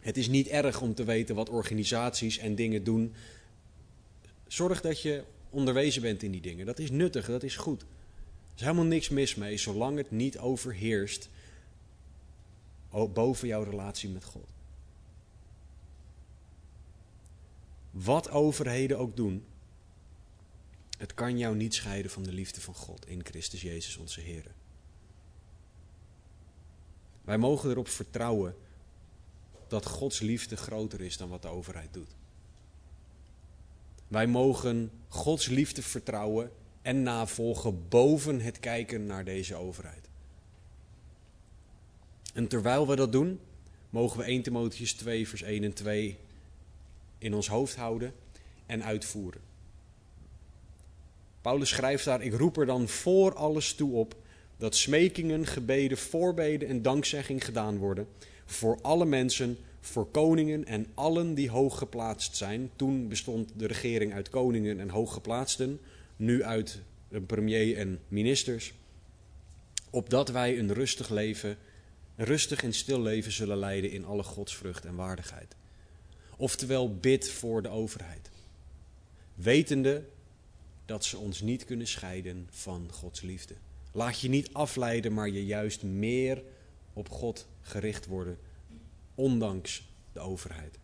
[0.00, 3.14] Het is niet erg om te weten wat organisaties en dingen doen.
[4.46, 6.66] Zorg dat je onderwezen bent in die dingen.
[6.66, 7.80] Dat is nuttig, dat is goed.
[7.82, 7.86] Er
[8.54, 11.28] is helemaal niks mis mee, zolang het niet overheerst
[13.12, 14.48] boven jouw relatie met God.
[17.90, 19.44] Wat overheden ook doen,
[20.98, 24.44] het kan jou niet scheiden van de liefde van God in Christus Jezus onze Heer.
[27.24, 28.56] Wij mogen erop vertrouwen
[29.68, 32.16] dat Gods liefde groter is dan wat de overheid doet.
[34.08, 36.50] Wij mogen Gods liefde vertrouwen
[36.82, 40.08] en navolgen boven het kijken naar deze overheid.
[42.34, 43.40] En terwijl we dat doen,
[43.90, 46.18] mogen we 1 Timotheus 2, vers 1 en 2
[47.18, 48.14] in ons hoofd houden
[48.66, 49.40] en uitvoeren.
[51.40, 54.16] Paulus schrijft daar: Ik roep er dan voor alles toe op
[54.58, 58.06] dat smekingen, gebeden, voorbeden en dankzegging gedaan worden
[58.50, 62.70] voor alle mensen, voor koningen en allen die hoog geplaatst zijn.
[62.76, 65.80] Toen bestond de regering uit koningen en hooggeplaatsten,
[66.16, 68.72] nu uit een premier en ministers.
[69.90, 71.56] Opdat wij een rustig leven,
[72.16, 75.56] een rustig en stil leven zullen leiden in alle godsvrucht en waardigheid.
[76.36, 78.30] Oftewel bid voor de overheid.
[79.34, 80.04] Wetende
[80.86, 83.54] dat ze ons niet kunnen scheiden van Gods liefde.
[83.98, 86.42] Laat je niet afleiden, maar je juist meer
[86.92, 88.38] op God gericht worden,
[89.14, 90.78] ondanks de overheid.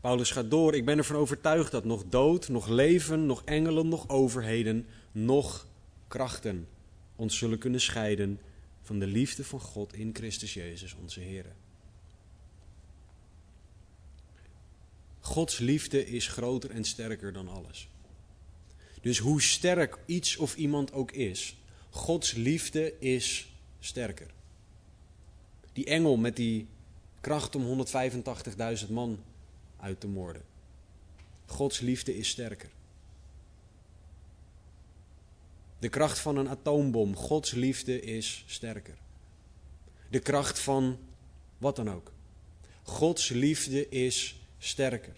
[0.00, 0.74] Paulus gaat door.
[0.74, 5.66] Ik ben ervan overtuigd dat nog dood, nog leven, nog engelen, nog overheden, nog
[6.08, 6.68] krachten
[7.16, 8.40] ons zullen kunnen scheiden
[8.82, 11.46] van de liefde van God in Christus Jezus, onze Heer.
[15.20, 17.90] Gods liefde is groter en sterker dan alles.
[19.02, 21.56] Dus hoe sterk iets of iemand ook is,
[21.90, 24.30] Gods liefde is sterker.
[25.72, 26.66] Die engel met die
[27.20, 27.86] kracht om
[28.84, 29.22] 185.000 man
[29.80, 30.42] uit te moorden.
[31.46, 32.70] Gods liefde is sterker.
[35.78, 38.96] De kracht van een atoombom, Gods liefde is sterker.
[40.08, 40.98] De kracht van
[41.58, 42.12] wat dan ook.
[42.82, 45.16] Gods liefde is sterker.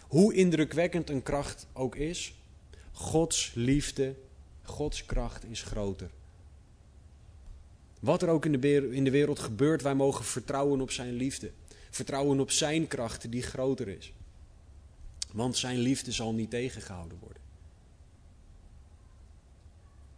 [0.00, 2.34] Hoe indrukwekkend een kracht ook is,
[2.98, 4.14] Gods liefde,
[4.62, 6.10] Gods kracht is groter.
[8.00, 11.50] Wat er ook in de, wereld gebeurt, wij mogen vertrouwen op Zijn liefde.
[11.90, 14.12] Vertrouwen op Zijn kracht die groter is.
[15.32, 17.42] Want Zijn liefde zal niet tegengehouden worden.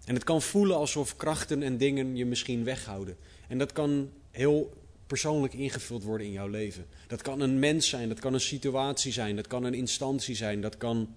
[0.04, 3.16] En het kan voelen alsof krachten en dingen je misschien weghouden.
[3.48, 4.72] En dat kan heel
[5.06, 6.86] persoonlijk ingevuld worden in jouw leven.
[7.06, 10.60] Dat kan een mens zijn, dat kan een situatie zijn, dat kan een instantie zijn,
[10.60, 11.14] dat kan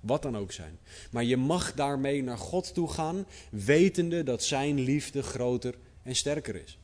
[0.00, 0.78] Wat dan ook zijn.
[1.10, 6.54] Maar je mag daarmee naar God toe gaan, wetende dat Zijn liefde groter en sterker
[6.54, 6.78] is.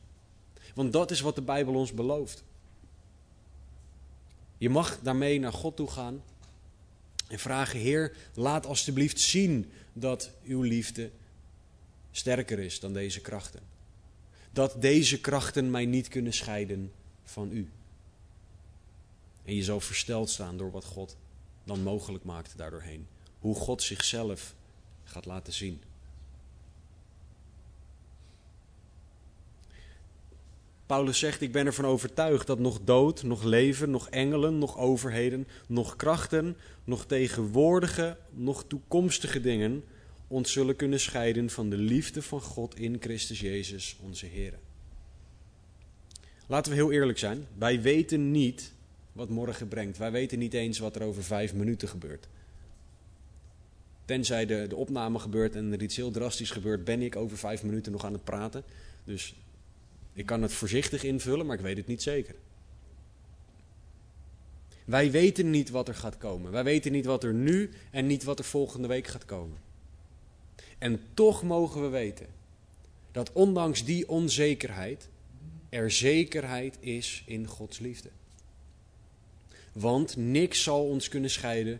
[0.75, 2.43] Want dat is wat de Bijbel ons belooft.
[4.57, 6.23] Je mag daarmee naar God toe gaan
[7.27, 11.09] en vragen: Heer, laat alstublieft zien dat uw liefde
[12.11, 13.61] sterker is dan deze krachten.
[14.51, 16.91] Dat deze krachten mij niet kunnen scheiden
[17.23, 17.69] van u.
[19.43, 21.15] En je zal versteld staan door wat God
[21.67, 23.07] dan mogelijk maakt daardoorheen.
[23.39, 24.55] Hoe God zichzelf
[25.03, 25.81] gaat laten zien.
[30.85, 35.47] Paulus zegt: Ik ben ervan overtuigd dat nog dood, nog leven, nog engelen, nog overheden,
[35.67, 39.83] nog krachten, nog tegenwoordige, nog toekomstige dingen
[40.27, 44.53] ons zullen kunnen scheiden van de liefde van God in Christus Jezus, onze Heer.
[46.47, 47.47] Laten we heel eerlijk zijn.
[47.57, 48.73] Wij weten niet
[49.17, 49.97] wat morgen brengt.
[49.97, 52.27] Wij weten niet eens wat er over vijf minuten gebeurt.
[54.05, 57.63] Tenzij de, de opname gebeurt en er iets heel drastisch gebeurt, ben ik over vijf
[57.63, 58.63] minuten nog aan het praten.
[59.03, 59.35] Dus
[60.13, 62.35] ik kan het voorzichtig invullen, maar ik weet het niet zeker.
[64.85, 66.51] Wij weten niet wat er gaat komen.
[66.51, 69.57] Wij weten niet wat er nu en niet wat er volgende week gaat komen.
[70.77, 72.27] En toch mogen we weten
[73.11, 75.09] dat ondanks die onzekerheid
[75.69, 78.09] er zekerheid is in Gods liefde.
[79.79, 81.79] Want niks zal ons kunnen scheiden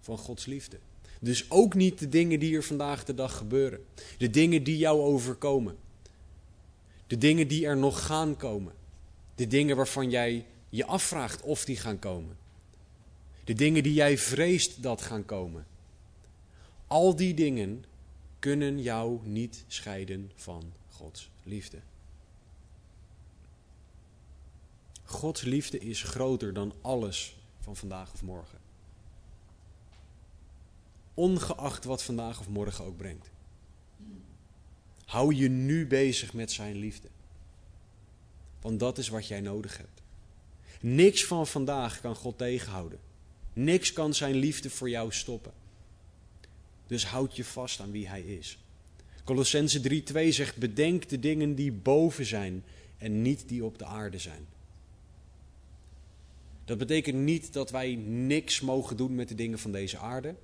[0.00, 0.78] van Gods liefde.
[1.20, 3.84] Dus ook niet de dingen die er vandaag de dag gebeuren.
[4.18, 5.76] De dingen die jou overkomen.
[7.06, 8.72] De dingen die er nog gaan komen.
[9.34, 12.36] De dingen waarvan jij je afvraagt of die gaan komen.
[13.44, 15.66] De dingen die jij vreest dat gaan komen.
[16.86, 17.84] Al die dingen
[18.38, 21.78] kunnen jou niet scheiden van Gods liefde.
[25.08, 28.58] Gods liefde is groter dan alles van vandaag of morgen.
[31.14, 33.30] Ongeacht wat vandaag of morgen ook brengt.
[35.04, 37.08] Hou je nu bezig met zijn liefde.
[38.60, 40.02] Want dat is wat jij nodig hebt.
[40.80, 42.98] Niks van vandaag kan God tegenhouden.
[43.52, 45.52] Niks kan zijn liefde voor jou stoppen.
[46.86, 48.58] Dus houd je vast aan wie hij is.
[49.24, 52.64] Colossense 3:2 zegt: Bedenk de dingen die boven zijn
[52.98, 54.46] en niet die op de aarde zijn.
[56.68, 60.34] Dat betekent niet dat wij niks mogen doen met de dingen van deze aarde.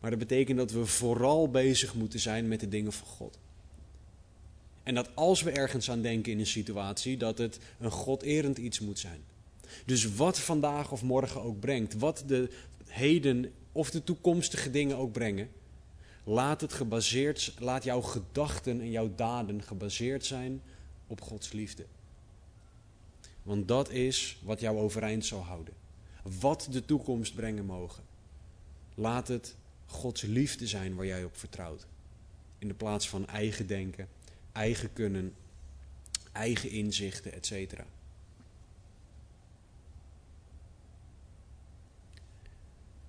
[0.00, 3.38] Maar dat betekent dat we vooral bezig moeten zijn met de dingen van God.
[4.82, 8.80] En dat als we ergens aan denken in een situatie, dat het een goderend iets
[8.80, 9.20] moet zijn.
[9.84, 12.50] Dus wat vandaag of morgen ook brengt, wat de
[12.86, 15.48] heden of de toekomstige dingen ook brengen,
[16.24, 20.62] laat het gebaseerd, laat jouw gedachten en jouw daden gebaseerd zijn
[21.06, 21.84] op Gods liefde.
[23.46, 25.74] Want dat is wat jou overeind zal houden.
[26.40, 28.02] Wat de toekomst brengen mogen.
[28.94, 29.56] Laat het
[29.86, 31.86] Gods liefde zijn waar jij op vertrouwt.
[32.58, 34.08] In de plaats van eigen denken,
[34.52, 35.34] eigen kunnen,
[36.32, 37.80] eigen inzichten, etc.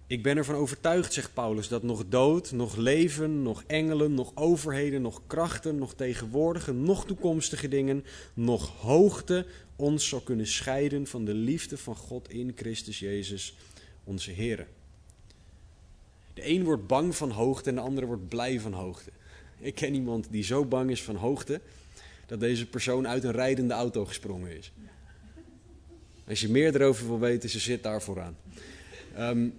[0.08, 5.02] Ik ben ervan overtuigd, zegt Paulus, dat nog dood, nog leven, nog engelen, nog overheden,
[5.02, 11.34] nog krachten, nog tegenwoordige, nog toekomstige dingen, nog hoogte ons zal kunnen scheiden van de
[11.34, 13.56] liefde van God in Christus Jezus,
[14.04, 14.68] onze Heer.
[16.34, 19.12] De een wordt bang van hoogte en de andere wordt blij van hoogte.
[19.60, 21.62] Ik ken iemand die zo bang is van hoogte
[22.26, 24.72] dat deze persoon uit een rijdende auto gesprongen is.
[26.28, 28.38] Als je meer erover wil weten, ze zit daar vooraan.
[29.18, 29.54] Um,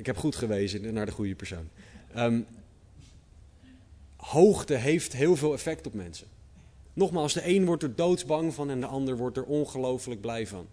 [0.00, 1.68] ik heb goed gewezen naar de goede persoon.
[2.16, 2.46] Um,
[4.16, 6.26] hoogte heeft heel veel effect op mensen.
[6.92, 10.66] Nogmaals, de een wordt er doodsbang van en de ander wordt er ongelooflijk blij van.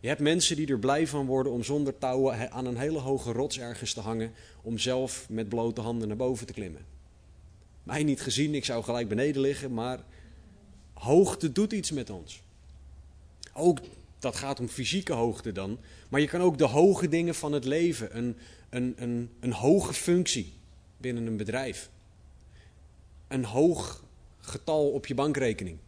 [0.00, 3.32] Je hebt mensen die er blij van worden om zonder touwen aan een hele hoge
[3.32, 6.84] rots ergens te hangen, om zelf met blote handen naar boven te klimmen.
[7.82, 10.04] Mij niet gezien, ik zou gelijk beneden liggen, maar
[10.92, 12.42] hoogte doet iets met ons.
[13.52, 13.78] Ook
[14.18, 15.78] dat gaat om fysieke hoogte dan.
[16.08, 18.36] Maar je kan ook de hoge dingen van het leven, een,
[18.70, 20.52] een, een, een hoge functie
[20.96, 21.90] binnen een bedrijf.
[23.28, 24.04] Een hoog
[24.38, 25.78] getal op je bankrekening.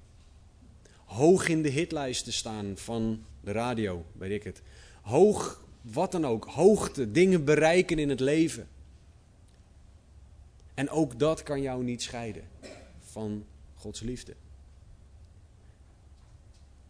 [1.04, 4.62] Hoog in de hitlijsten staan van de radio, weet ik het.
[5.02, 8.68] Hoog, wat dan ook, hoogte, dingen bereiken in het leven.
[10.74, 12.42] En ook dat kan jou niet scheiden
[13.00, 13.44] van
[13.74, 14.34] Gods liefde.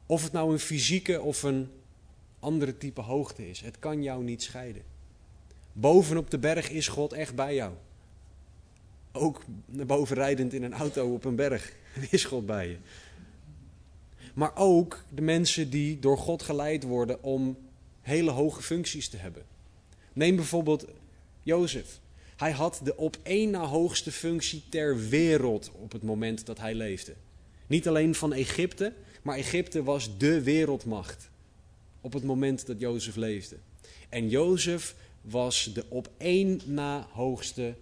[0.09, 1.68] Of het nou een fysieke of een
[2.40, 3.61] andere type hoogte is.
[3.61, 4.82] Het kan jou niet scheiden.
[5.72, 7.72] Bovenop de berg is God echt bij jou.
[9.12, 11.72] Ook naar boven rijdend in een auto op een berg
[12.11, 12.76] is God bij je.
[14.34, 17.56] Maar ook de mensen die door God geleid worden om
[18.00, 19.42] hele hoge functies te hebben.
[20.12, 20.86] Neem bijvoorbeeld
[21.42, 22.00] Jozef.
[22.36, 26.74] Hij had de op één na hoogste functie ter wereld op het moment dat hij
[26.74, 27.14] leefde.
[27.66, 28.92] Niet alleen van Egypte,
[29.28, 31.30] maar Egypte was de wereldmacht
[32.00, 33.56] op het moment dat Jozef leefde.
[34.08, 37.74] En Jozef was de op één na hoogste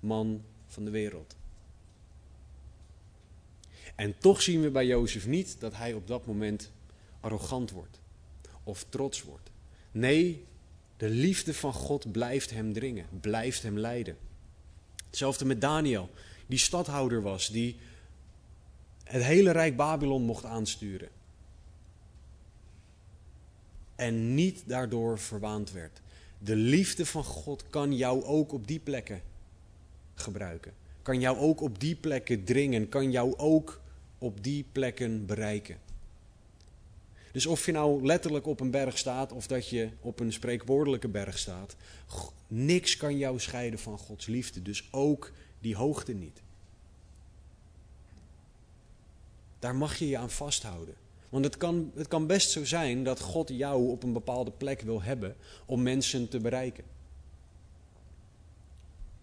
[0.00, 1.36] man van de wereld.
[3.94, 6.70] En toch zien we bij Jozef niet dat hij op dat moment
[7.20, 8.00] arrogant wordt
[8.64, 9.50] of trots wordt.
[9.90, 10.44] Nee,
[10.96, 14.16] de liefde van God blijft hem dringen, blijft hem leiden.
[15.06, 16.10] Hetzelfde met Daniel,
[16.46, 17.76] die stadhouder was, die
[19.08, 21.08] het hele rijk Babylon mocht aansturen.
[23.94, 26.00] En niet daardoor verwaand werd.
[26.38, 29.22] De liefde van God kan jou ook op die plekken
[30.14, 30.72] gebruiken.
[31.02, 32.88] Kan jou ook op die plekken dringen.
[32.88, 33.80] Kan jou ook
[34.18, 35.78] op die plekken bereiken.
[37.32, 41.08] Dus of je nou letterlijk op een berg staat of dat je op een spreekwoordelijke
[41.08, 41.76] berg staat,
[42.46, 44.62] niks kan jou scheiden van Gods liefde.
[44.62, 46.42] Dus ook die hoogte niet.
[49.58, 50.94] Daar mag je je aan vasthouden.
[51.28, 54.80] Want het kan, het kan best zo zijn dat God jou op een bepaalde plek
[54.80, 55.36] wil hebben
[55.66, 56.84] om mensen te bereiken.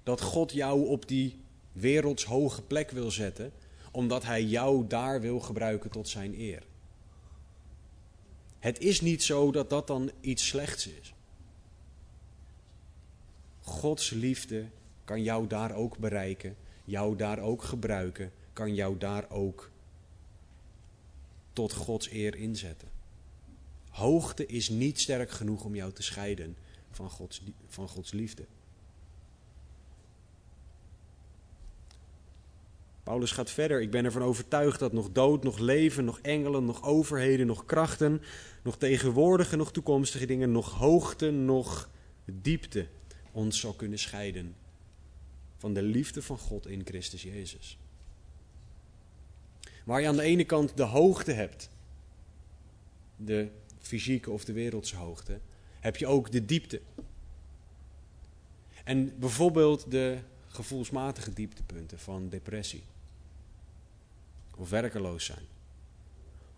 [0.04, 1.40] Dat God jou op die
[1.72, 3.52] wereldshoge plek wil zetten,
[3.92, 6.64] omdat Hij jou daar wil gebruiken tot Zijn eer.
[8.60, 11.14] Het is niet zo dat dat dan iets slechts is.
[13.62, 14.66] Gods liefde
[15.04, 19.70] kan jou daar ook bereiken, jou daar ook gebruiken, kan jou daar ook
[21.56, 22.88] tot Gods eer inzetten.
[23.89, 26.58] Hoogte is niet sterk genoeg om jou te scheiden
[26.91, 28.45] van Gods, van Gods liefde.
[33.03, 33.82] Paulus gaat verder.
[33.82, 38.22] Ik ben ervan overtuigd dat nog dood, nog leven, nog engelen, nog overheden, nog krachten,
[38.64, 41.89] nog tegenwoordige, nog toekomstige dingen, nog hoogte, nog
[42.26, 42.88] diepte
[43.32, 44.56] ons zal kunnen scheiden
[45.58, 47.78] van de liefde van God in Christus Jezus.
[49.86, 51.70] Waar je aan de ene kant de hoogte hebt,
[53.16, 55.40] de fysieke of de wereldse hoogte,
[55.80, 56.82] heb je ook de diepte.
[58.84, 60.18] En bijvoorbeeld de
[60.48, 62.84] gevoelsmatige dieptepunten van depressie.
[64.56, 65.46] Of werkeloos zijn.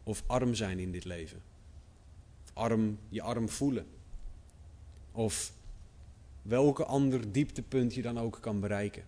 [0.03, 1.41] Of arm zijn in dit leven.
[2.43, 3.87] Of arm, je arm voelen.
[5.11, 5.53] Of
[6.41, 9.03] welke ander dieptepunt je dan ook kan bereiken.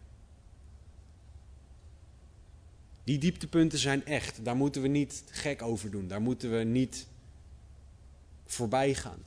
[3.09, 4.45] Die dieptepunten zijn echt.
[4.45, 6.07] Daar moeten we niet gek over doen.
[6.07, 7.07] Daar moeten we niet
[8.45, 9.23] voorbij gaan.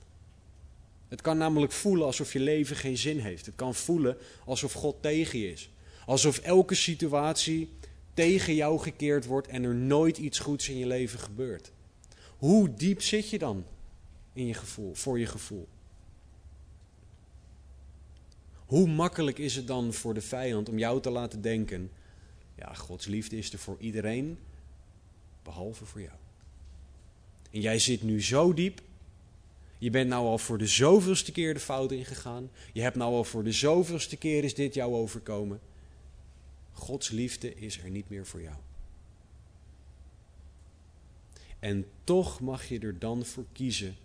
[1.09, 3.47] Het kan namelijk voelen alsof je leven geen zin heeft.
[3.47, 5.71] Het kan voelen alsof God tegen je is.
[6.07, 7.69] Alsof elke situatie
[8.15, 11.73] tegen jou gekeerd wordt en er nooit iets goeds in je leven gebeurt.
[12.37, 13.65] Hoe diep zit je dan
[14.33, 15.69] in je gevoel, voor je gevoel?
[18.67, 21.91] Hoe makkelijk is het dan voor de vijand om jou te laten denken:
[22.55, 24.39] ja, Gods liefde is er voor iedereen,
[25.43, 26.17] behalve voor jou.
[27.51, 28.81] En jij zit nu zo diep.
[29.79, 32.51] Je bent nou al voor de zoveelste keer de fout ingegaan.
[32.73, 35.61] Je hebt nou al voor de zoveelste keer is dit jou overkomen.
[36.73, 38.57] Gods liefde is er niet meer voor jou.
[41.59, 43.97] En toch mag je er dan voor kiezen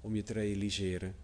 [0.00, 1.14] om je te realiseren.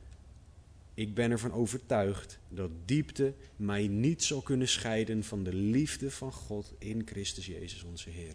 [0.99, 6.33] Ik ben ervan overtuigd dat diepte mij niet zal kunnen scheiden van de liefde van
[6.33, 8.35] God in Christus Jezus onze Heer.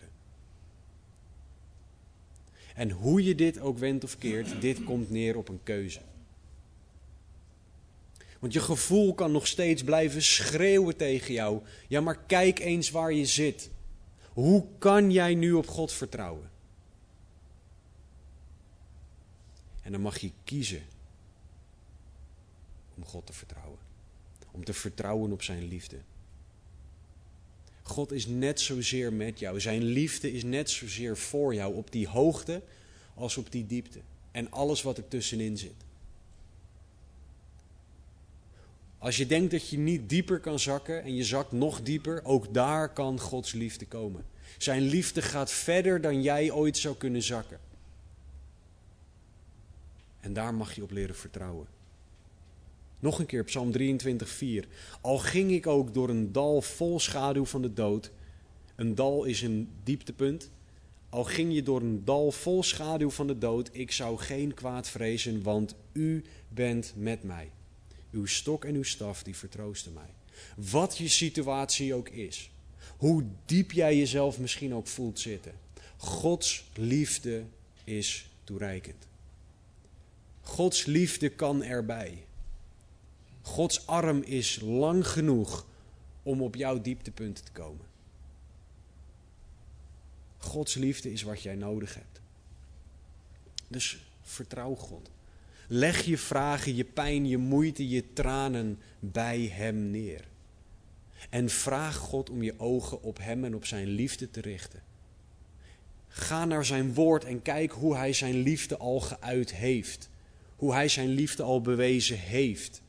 [2.75, 6.01] En hoe je dit ook wendt of keert, dit komt neer op een keuze.
[8.39, 11.61] Want je gevoel kan nog steeds blijven schreeuwen tegen jou.
[11.87, 13.69] Ja, maar kijk eens waar je zit.
[14.29, 16.51] Hoe kan jij nu op God vertrouwen?
[19.81, 20.91] En dan mag je kiezen
[22.95, 23.79] om God te vertrouwen.
[24.51, 25.97] Om te vertrouwen op zijn liefde.
[27.81, 29.59] God is net zozeer met jou.
[29.59, 32.61] Zijn liefde is net zozeer voor jou op die hoogte
[33.15, 33.99] als op die diepte.
[34.31, 35.85] En alles wat er tussenin zit.
[38.97, 42.53] Als je denkt dat je niet dieper kan zakken en je zakt nog dieper, ook
[42.53, 44.25] daar kan Gods liefde komen.
[44.57, 47.59] Zijn liefde gaat verder dan jij ooit zou kunnen zakken.
[50.19, 51.67] En daar mag je op leren vertrouwen.
[53.03, 54.67] Nog een keer Psalm 23:4.
[55.01, 58.11] Al ging ik ook door een dal vol schaduw van de dood.
[58.75, 60.49] Een dal is een dieptepunt.
[61.09, 64.89] Al ging je door een dal vol schaduw van de dood, ik zou geen kwaad
[64.89, 67.51] vrezen, want u bent met mij.
[68.11, 70.13] Uw stok en uw staf, die vertroosten mij.
[70.71, 72.51] Wat je situatie ook is.
[72.97, 75.53] Hoe diep jij jezelf misschien ook voelt zitten.
[75.97, 77.43] Gods liefde
[77.83, 79.07] is toereikend.
[80.41, 82.25] Gods liefde kan erbij.
[83.43, 85.65] Gods arm is lang genoeg
[86.23, 87.85] om op jouw dieptepunt te komen.
[90.37, 92.21] Gods liefde is wat jij nodig hebt.
[93.67, 95.09] Dus vertrouw God.
[95.67, 100.27] Leg je vragen, je pijn, je moeite, je tranen bij Hem neer.
[101.29, 104.81] En vraag God om je ogen op Hem en op Zijn liefde te richten.
[106.07, 110.09] Ga naar Zijn woord en kijk hoe Hij Zijn liefde al geuit heeft.
[110.55, 112.82] Hoe Hij Zijn liefde al bewezen heeft.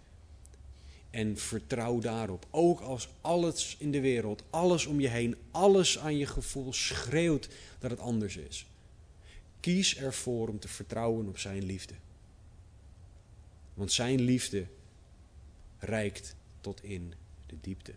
[1.15, 2.47] En vertrouw daarop.
[2.51, 7.49] Ook als alles in de wereld, alles om je heen, alles aan je gevoel schreeuwt
[7.79, 8.67] dat het anders is.
[9.61, 11.95] Kies ervoor om te vertrouwen op Zijn liefde.
[13.75, 14.67] Want Zijn liefde
[15.79, 17.15] reikt tot in
[17.47, 17.95] de diepte.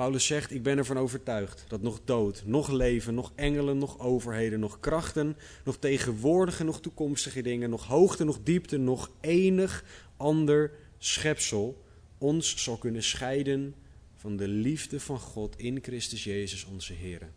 [0.00, 4.60] Paulus zegt: Ik ben ervan overtuigd dat nog dood, nog leven, nog engelen, nog overheden,
[4.60, 9.84] nog krachten, nog tegenwoordige, nog toekomstige dingen, nog hoogte, nog diepte, nog enig
[10.16, 11.82] ander schepsel
[12.18, 13.74] ons zal kunnen scheiden
[14.16, 17.30] van de liefde van God in Christus Jezus onze Heer.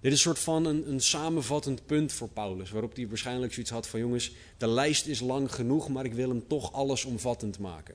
[0.00, 3.88] Dit is een soort van een, samenvattend punt voor Paulus, waarop hij waarschijnlijk zoiets had
[3.88, 7.94] van jongens, de lijst is lang genoeg, maar ik wil hem toch allesomvattend maken.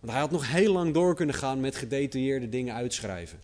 [0.00, 3.40] Want hij had nog heel lang door kunnen gaan met gedetailleerde dingen uitschrijven.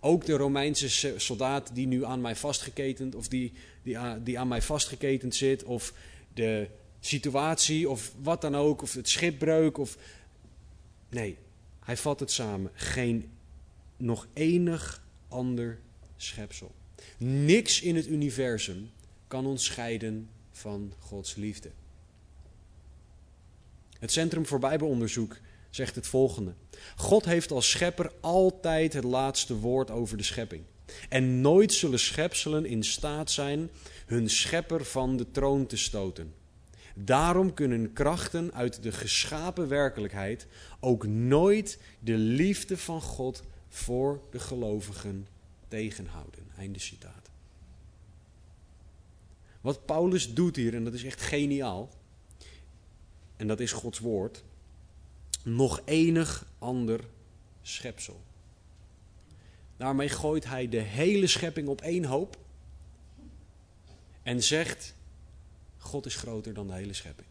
[0.00, 4.62] Ook de Romeinse soldaat die nu aan mij vastgeketend, of die, die, die aan mij
[4.62, 5.92] vastgeketend zit, of
[6.34, 6.68] de
[7.00, 9.96] situatie, of wat dan ook, of het schipbreuk, of...
[11.08, 11.36] Nee,
[11.80, 12.70] hij vat het samen.
[12.74, 13.30] Geen
[13.96, 15.78] nog enig ander
[16.16, 16.74] schepsel.
[17.18, 18.90] Niks in het universum
[19.28, 21.70] kan ons scheiden van Gods liefde.
[23.98, 25.36] Het Centrum voor Bijbelonderzoek
[25.74, 26.54] zegt het volgende.
[26.96, 30.62] God heeft als schepper altijd het laatste woord over de schepping.
[31.08, 33.70] En nooit zullen schepselen in staat zijn
[34.06, 36.34] hun schepper van de troon te stoten.
[36.94, 40.46] Daarom kunnen krachten uit de geschapen werkelijkheid
[40.80, 45.26] ook nooit de liefde van God voor de gelovigen
[45.68, 46.50] tegenhouden.
[46.56, 47.30] Einde citaat.
[49.60, 51.90] Wat Paulus doet hier, en dat is echt geniaal,
[53.36, 54.42] en dat is Gods woord,
[55.44, 57.00] nog enig ander
[57.62, 58.20] schepsel.
[59.76, 62.36] Daarmee gooit hij de hele schepping op één hoop
[64.22, 64.94] en zegt:
[65.78, 67.28] God is groter dan de hele schepping.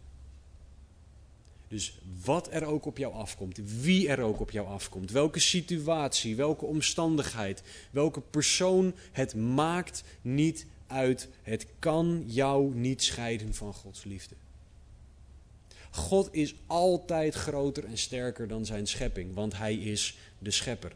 [1.67, 6.35] Dus wat er ook op jou afkomt, wie er ook op jou afkomt, welke situatie,
[6.35, 11.29] welke omstandigheid, welke persoon, het maakt niet uit.
[11.41, 14.35] Het kan jou niet scheiden van Gods liefde.
[15.91, 20.91] God is altijd groter en sterker dan zijn schepping, want hij is de schepper.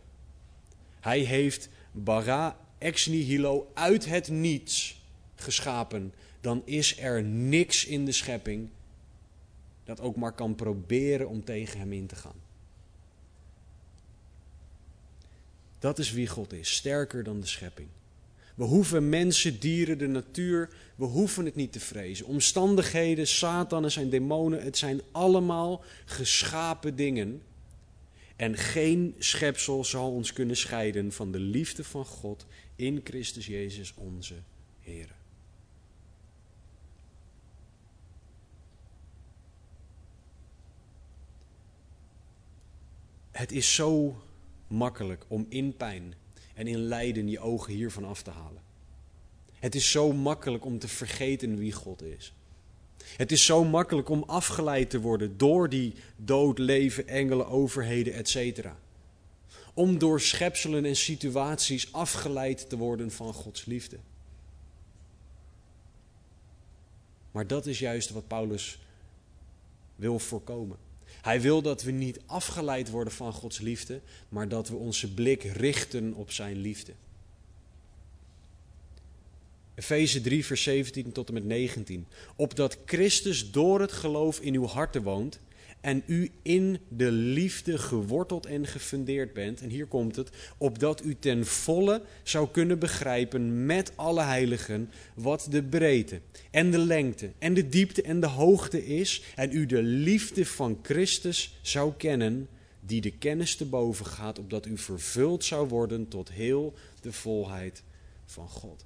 [1.00, 5.02] Hij heeft bara ex nihilo uit het niets
[5.36, 6.14] geschapen.
[6.41, 8.70] Dan is er niks in de schepping
[9.84, 12.43] dat ook maar kan proberen om tegen hem in te gaan.
[15.80, 17.88] Dat is wie God is, sterker dan de schepping.
[18.56, 22.26] We hoeven mensen, dieren, de natuur, we hoeven het niet te vrezen.
[22.26, 27.41] Omstandigheden, Satan en demonen, het zijn allemaal geschapen dingen.
[28.36, 32.45] En geen schepsel zal ons kunnen scheiden van de liefde van God
[32.76, 34.36] in Christus Jezus onze
[34.80, 35.16] Heer.
[43.32, 44.22] Het is zo
[44.68, 46.14] makkelijk om in pijn
[46.56, 48.62] en in lijden je ogen hiervan af te halen.
[49.60, 52.34] Het is zo makkelijk om te vergeten wie God is.
[53.18, 58.68] Het is zo makkelijk om afgeleid te worden door die dood, leven, engelen, overheden, etc.
[59.74, 63.97] Om door schepselen en situaties afgeleid te worden van Gods liefde.
[67.32, 68.80] Maar dat is juist wat Paulus
[69.95, 70.78] wil voorkomen.
[71.26, 75.44] Hij wil dat we niet afgeleid worden van Gods liefde, maar dat we onze blik
[75.44, 76.94] richten op Zijn liefde.
[79.76, 82.08] Efeze 3, vers 17 tot en met 19.
[82.36, 85.40] Opdat Christus door het geloof in uw harten woont
[85.86, 89.62] en u in de liefde geworteld en gefundeerd bent.
[89.62, 95.48] En hier komt het, opdat u ten volle zou kunnen begrijpen met alle heiligen wat
[95.50, 96.22] de breedte
[96.52, 99.24] en de lengte en de diepte en de hoogte is.
[99.36, 102.48] En u de liefde van Christus zou kennen,
[102.80, 107.84] die de kennis te boven gaat, opdat u vervuld zou worden tot heel de volheid
[108.26, 108.86] van God.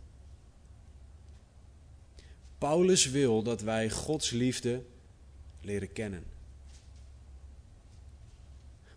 [2.58, 4.82] Paulus wil dat wij Gods liefde
[5.62, 6.38] leren kennen.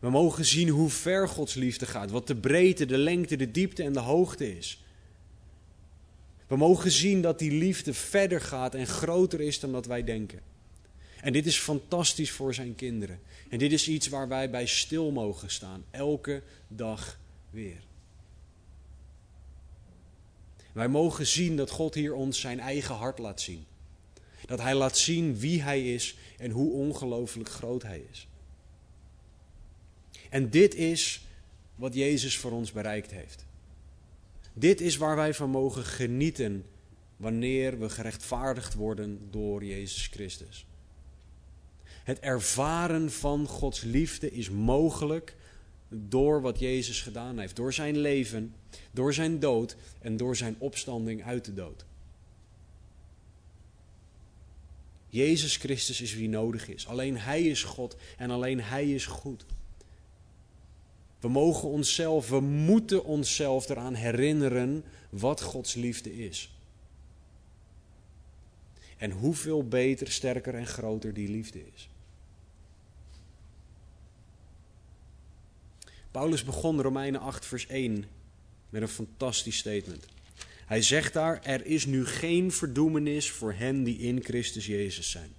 [0.02, 3.82] We mogen zien hoe ver Gods liefde gaat, wat de breedte, de lengte, de diepte
[3.82, 4.84] en de hoogte is.
[6.46, 10.40] We mogen zien dat die liefde verder gaat en groter is dan dat wij denken.
[11.20, 13.20] En dit is fantastisch voor zijn kinderen.
[13.48, 17.18] En dit is iets waar wij bij stil mogen staan, elke dag
[17.50, 17.80] weer.
[20.72, 23.64] Wij mogen zien dat God hier ons zijn eigen hart laat zien.
[24.46, 28.26] Dat Hij laat zien wie Hij is en hoe ongelooflijk groot Hij is.
[30.32, 31.24] En dit is
[31.74, 33.44] wat Jezus voor ons bereikt heeft.
[34.52, 36.64] Dit is waar wij van mogen genieten
[37.16, 40.66] wanneer we gerechtvaardigd worden door Jezus Christus.
[41.82, 45.36] Het ervaren van Gods liefde is mogelijk
[45.88, 47.56] door wat Jezus gedaan heeft.
[47.56, 48.54] Door zijn leven,
[48.90, 51.84] door zijn dood en door zijn opstanding uit de dood.
[55.08, 56.86] Jezus Christus is wie nodig is.
[56.86, 59.44] Alleen Hij is God en alleen Hij is goed.
[61.22, 66.52] We mogen onszelf, we moeten onszelf eraan herinneren wat Gods liefde is.
[68.96, 71.88] En hoeveel beter, sterker en groter die liefde is.
[76.10, 78.04] Paulus begon Romeinen 8, vers 1
[78.70, 80.04] met een fantastisch statement.
[80.66, 85.32] Hij zegt daar: Er is nu geen verdoemenis voor hen die in Christus Jezus zijn.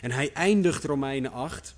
[0.00, 1.74] En hij eindigt Romeinen 8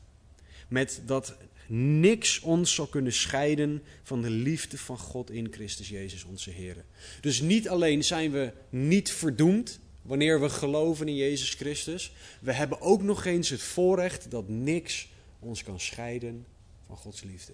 [0.69, 1.37] met dat
[1.69, 6.85] niks ons zal kunnen scheiden van de liefde van God in Christus Jezus onze Heer.
[7.21, 12.81] Dus niet alleen zijn we niet verdoemd wanneer we geloven in Jezus Christus, we hebben
[12.81, 15.09] ook nog eens het voorrecht dat niks
[15.39, 16.47] ons kan scheiden
[16.87, 17.53] van Gods liefde.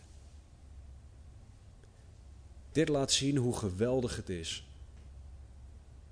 [2.72, 4.64] Dit laat zien hoe geweldig het is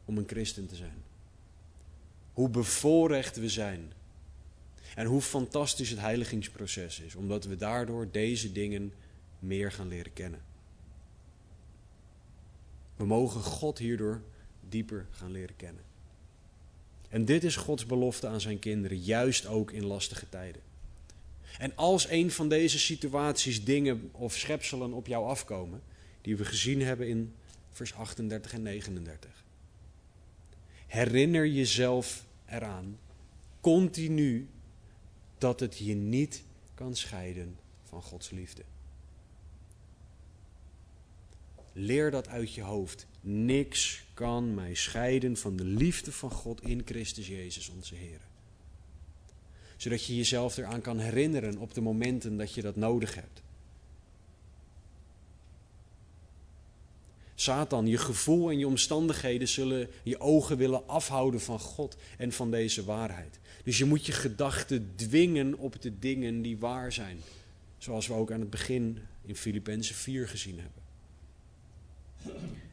[0.05, 1.03] om een christen te zijn.
[2.33, 3.93] Hoe bevoorrecht we zijn.
[4.95, 8.93] En hoe fantastisch het heiligingsproces is, omdat we daardoor deze dingen
[9.39, 10.41] meer gaan leren kennen.
[12.97, 14.23] We mogen God hierdoor
[14.69, 15.83] dieper gaan leren kennen.
[17.09, 20.63] En dit is Gods belofte aan zijn kinderen, juist ook in lastige tijden.
[21.59, 25.83] En als een van deze situaties, dingen of schepselen op jou afkomen,
[26.21, 27.35] die we gezien hebben in
[27.71, 29.45] vers 38 en 39.
[30.87, 32.99] Herinner jezelf eraan,
[33.61, 34.49] continu,
[35.39, 36.43] dat het je niet
[36.75, 38.63] kan scheiden van Gods liefde.
[41.73, 43.07] Leer dat uit je hoofd.
[43.21, 48.21] Niks kan mij scheiden van de liefde van God in Christus Jezus, onze Heer.
[49.77, 53.43] Zodat je jezelf eraan kan herinneren op de momenten dat je dat nodig hebt.
[57.35, 62.51] Satan, je gevoel en je omstandigheden zullen je ogen willen afhouden van God en van
[62.51, 63.39] deze waarheid.
[63.69, 67.19] Dus je moet je gedachten dwingen op de dingen die waar zijn.
[67.79, 70.83] Zoals we ook aan het begin in Filippenzen 4 gezien hebben.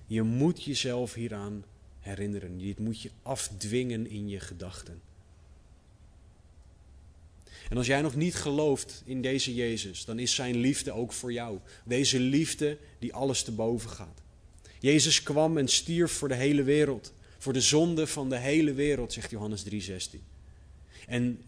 [0.07, 1.63] Je moet jezelf hieraan
[1.99, 2.57] herinneren.
[2.57, 5.01] Dit moet je afdwingen in je gedachten.
[7.69, 11.33] En als jij nog niet gelooft in deze Jezus, dan is zijn liefde ook voor
[11.33, 11.59] jou.
[11.85, 14.21] Deze liefde die alles te boven gaat.
[14.79, 17.13] Jezus kwam en stierf voor de hele wereld.
[17.37, 20.33] Voor de zonde van de hele wereld, zegt Johannes 3:16.
[21.07, 21.41] En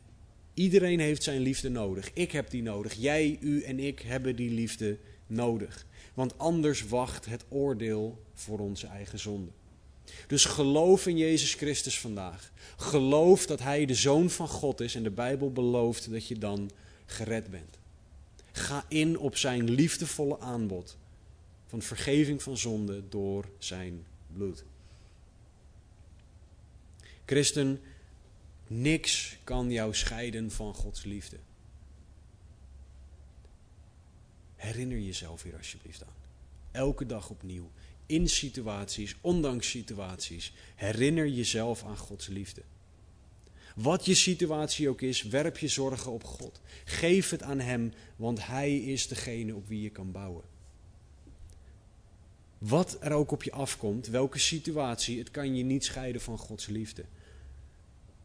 [0.54, 2.14] iedereen heeft zijn liefde nodig.
[2.14, 2.94] Ik heb die nodig.
[2.94, 4.98] Jij, u en ik hebben die liefde
[5.28, 5.86] nodig.
[6.14, 9.52] Want anders wacht het oordeel voor onze eigen zonde.
[10.28, 12.52] Dus geloof in Jezus Christus vandaag.
[12.78, 16.72] Geloof dat Hij de Zoon van God is en de Bijbel belooft dat je dan
[17.06, 17.78] gered bent.
[18.52, 20.98] Ga in op Zijn liefdevolle aanbod
[21.68, 24.64] van vergeving van zonde door zijn bloed.
[27.26, 27.80] Christen,
[28.68, 31.38] niks kan jou scheiden van Gods liefde.
[34.56, 36.16] Herinner jezelf hier alsjeblieft aan.
[36.72, 37.72] Elke dag opnieuw,
[38.06, 42.62] in situaties, ondanks situaties, herinner jezelf aan Gods liefde.
[43.76, 46.62] Wat je situatie ook is, werp je zorgen op God.
[46.86, 50.44] Geef het aan Hem, want Hij is degene op wie je kan bouwen.
[52.58, 56.68] Wat er ook op je afkomt, welke situatie, het kan je niet scheiden van Gods
[56.68, 57.06] liefde.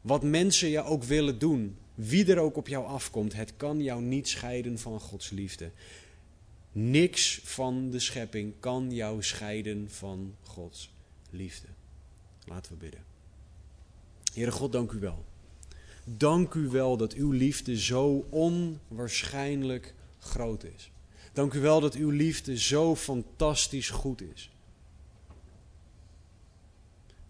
[0.02, 4.02] Wat mensen je ook willen doen, wie er ook op jou afkomt, het kan jou
[4.02, 5.70] niet scheiden van Gods liefde.
[6.72, 10.92] Niks van de schepping kan jou scheiden van Gods
[11.30, 11.66] liefde.
[12.44, 13.04] Laten we bidden.
[14.34, 15.24] Heere God, dank u wel.
[16.04, 20.90] Dank u wel dat uw liefde zo onwaarschijnlijk groot is.
[21.32, 24.50] Dank u wel dat uw liefde zo fantastisch goed is.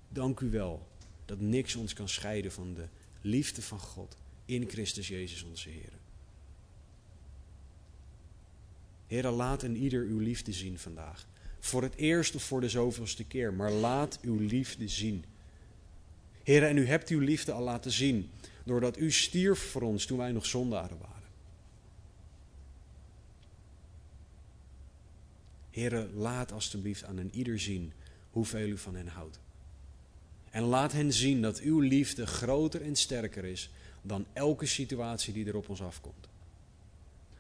[0.09, 0.87] Dank u wel
[1.25, 2.87] dat niks ons kan scheiden van de
[3.21, 5.93] liefde van God in Christus Jezus onze Heer.
[9.07, 11.27] Heer, laat en ieder uw liefde zien vandaag.
[11.61, 15.25] voor het eerst of voor de zoveelste keer, maar laat uw liefde zien.
[16.43, 18.31] Heer, en u hebt uw liefde al laten zien,
[18.65, 21.13] doordat u stierf voor ons toen wij nog zondaren waren.
[25.71, 27.93] Heere, laat alstublieft aan een ieder zien
[28.31, 29.41] hoeveel u van hen houdt.
[30.53, 33.71] En laat hen zien dat uw liefde groter en sterker is
[34.03, 36.29] dan elke situatie die er op ons afkomt.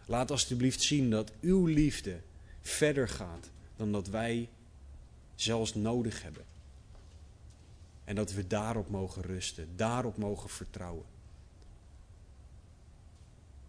[0.06, 2.20] Laat alstublieft zien dat uw liefde
[2.60, 4.48] verder gaat dan dat wij
[5.34, 6.44] zelfs nodig hebben.
[8.04, 11.04] En dat we daarop mogen rusten, daarop mogen vertrouwen.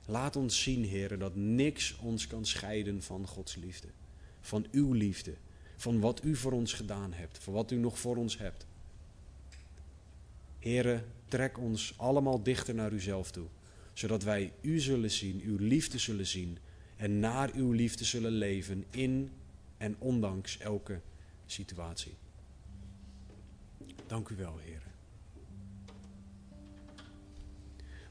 [0.06, 3.88] Laat ons zien, heren, dat niks ons kan scheiden van Gods liefde.
[4.42, 5.34] Van uw liefde.
[5.76, 7.38] Van wat u voor ons gedaan hebt.
[7.38, 8.66] Van wat u nog voor ons hebt.
[10.64, 13.48] Heren, trek ons allemaal dichter naar uzelf toe.
[13.94, 16.58] Zodat wij u zullen zien, uw liefde zullen zien.
[16.96, 19.32] En naar uw liefde zullen leven in
[19.78, 21.00] en ondanks elke
[21.46, 22.14] situatie.
[24.08, 24.92] Dank u wel, heren.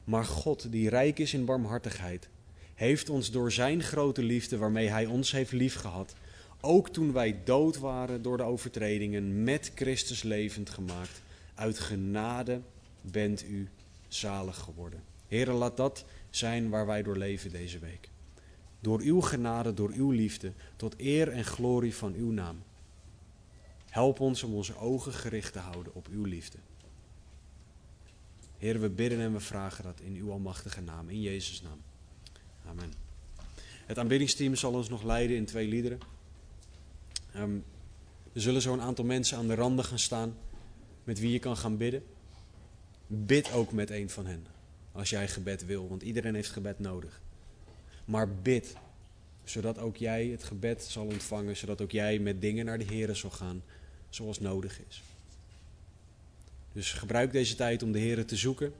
[0.03, 2.29] Maar God, die rijk is in barmhartigheid,
[2.73, 6.13] heeft ons door zijn grote liefde waarmee hij ons heeft liefgehad,
[6.61, 11.21] ook toen wij dood waren door de overtredingen, met Christus levend gemaakt.
[11.63, 12.61] Uit genade
[13.01, 13.69] bent u
[14.07, 15.03] zalig geworden.
[15.27, 18.09] Heren, laat dat zijn waar wij door leven deze week.
[18.79, 22.63] Door uw genade, door uw liefde, tot eer en glorie van uw naam.
[23.89, 26.57] Help ons om onze ogen gericht te houden op uw liefde.
[28.57, 31.81] Heer, we bidden en we vragen dat in uw almachtige naam, in Jezus' naam.
[32.65, 32.93] Amen.
[33.85, 35.99] Het aanbiddingsteam zal ons nog leiden in twee liederen.
[37.35, 37.63] Um,
[38.33, 40.35] er zullen zo'n aantal mensen aan de randen gaan staan
[41.03, 42.03] met wie je kan gaan bidden.
[43.07, 44.45] Bid ook met een van hen,
[44.91, 47.21] als jij gebed wil, want iedereen heeft gebed nodig.
[48.05, 48.75] Maar bid,
[49.43, 53.15] zodat ook jij het gebed zal ontvangen, zodat ook jij met dingen naar de Heer
[53.15, 53.63] zal gaan
[54.09, 55.03] zoals nodig is.
[56.73, 58.73] Dus gebruik deze tijd om de Heer te zoeken.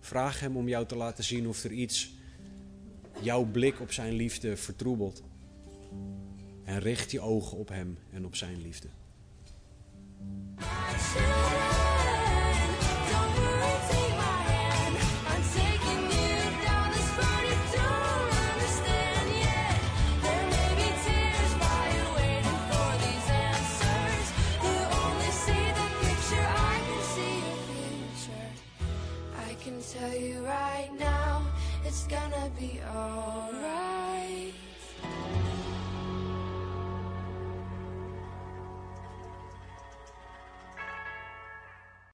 [0.00, 2.12] Vraag Hem om jou te laten zien of er iets
[3.20, 5.22] jouw blik op Zijn liefde vertroebelt.
[6.64, 8.88] En richt je ogen op Hem en op Zijn liefde.
[10.58, 11.71] I should.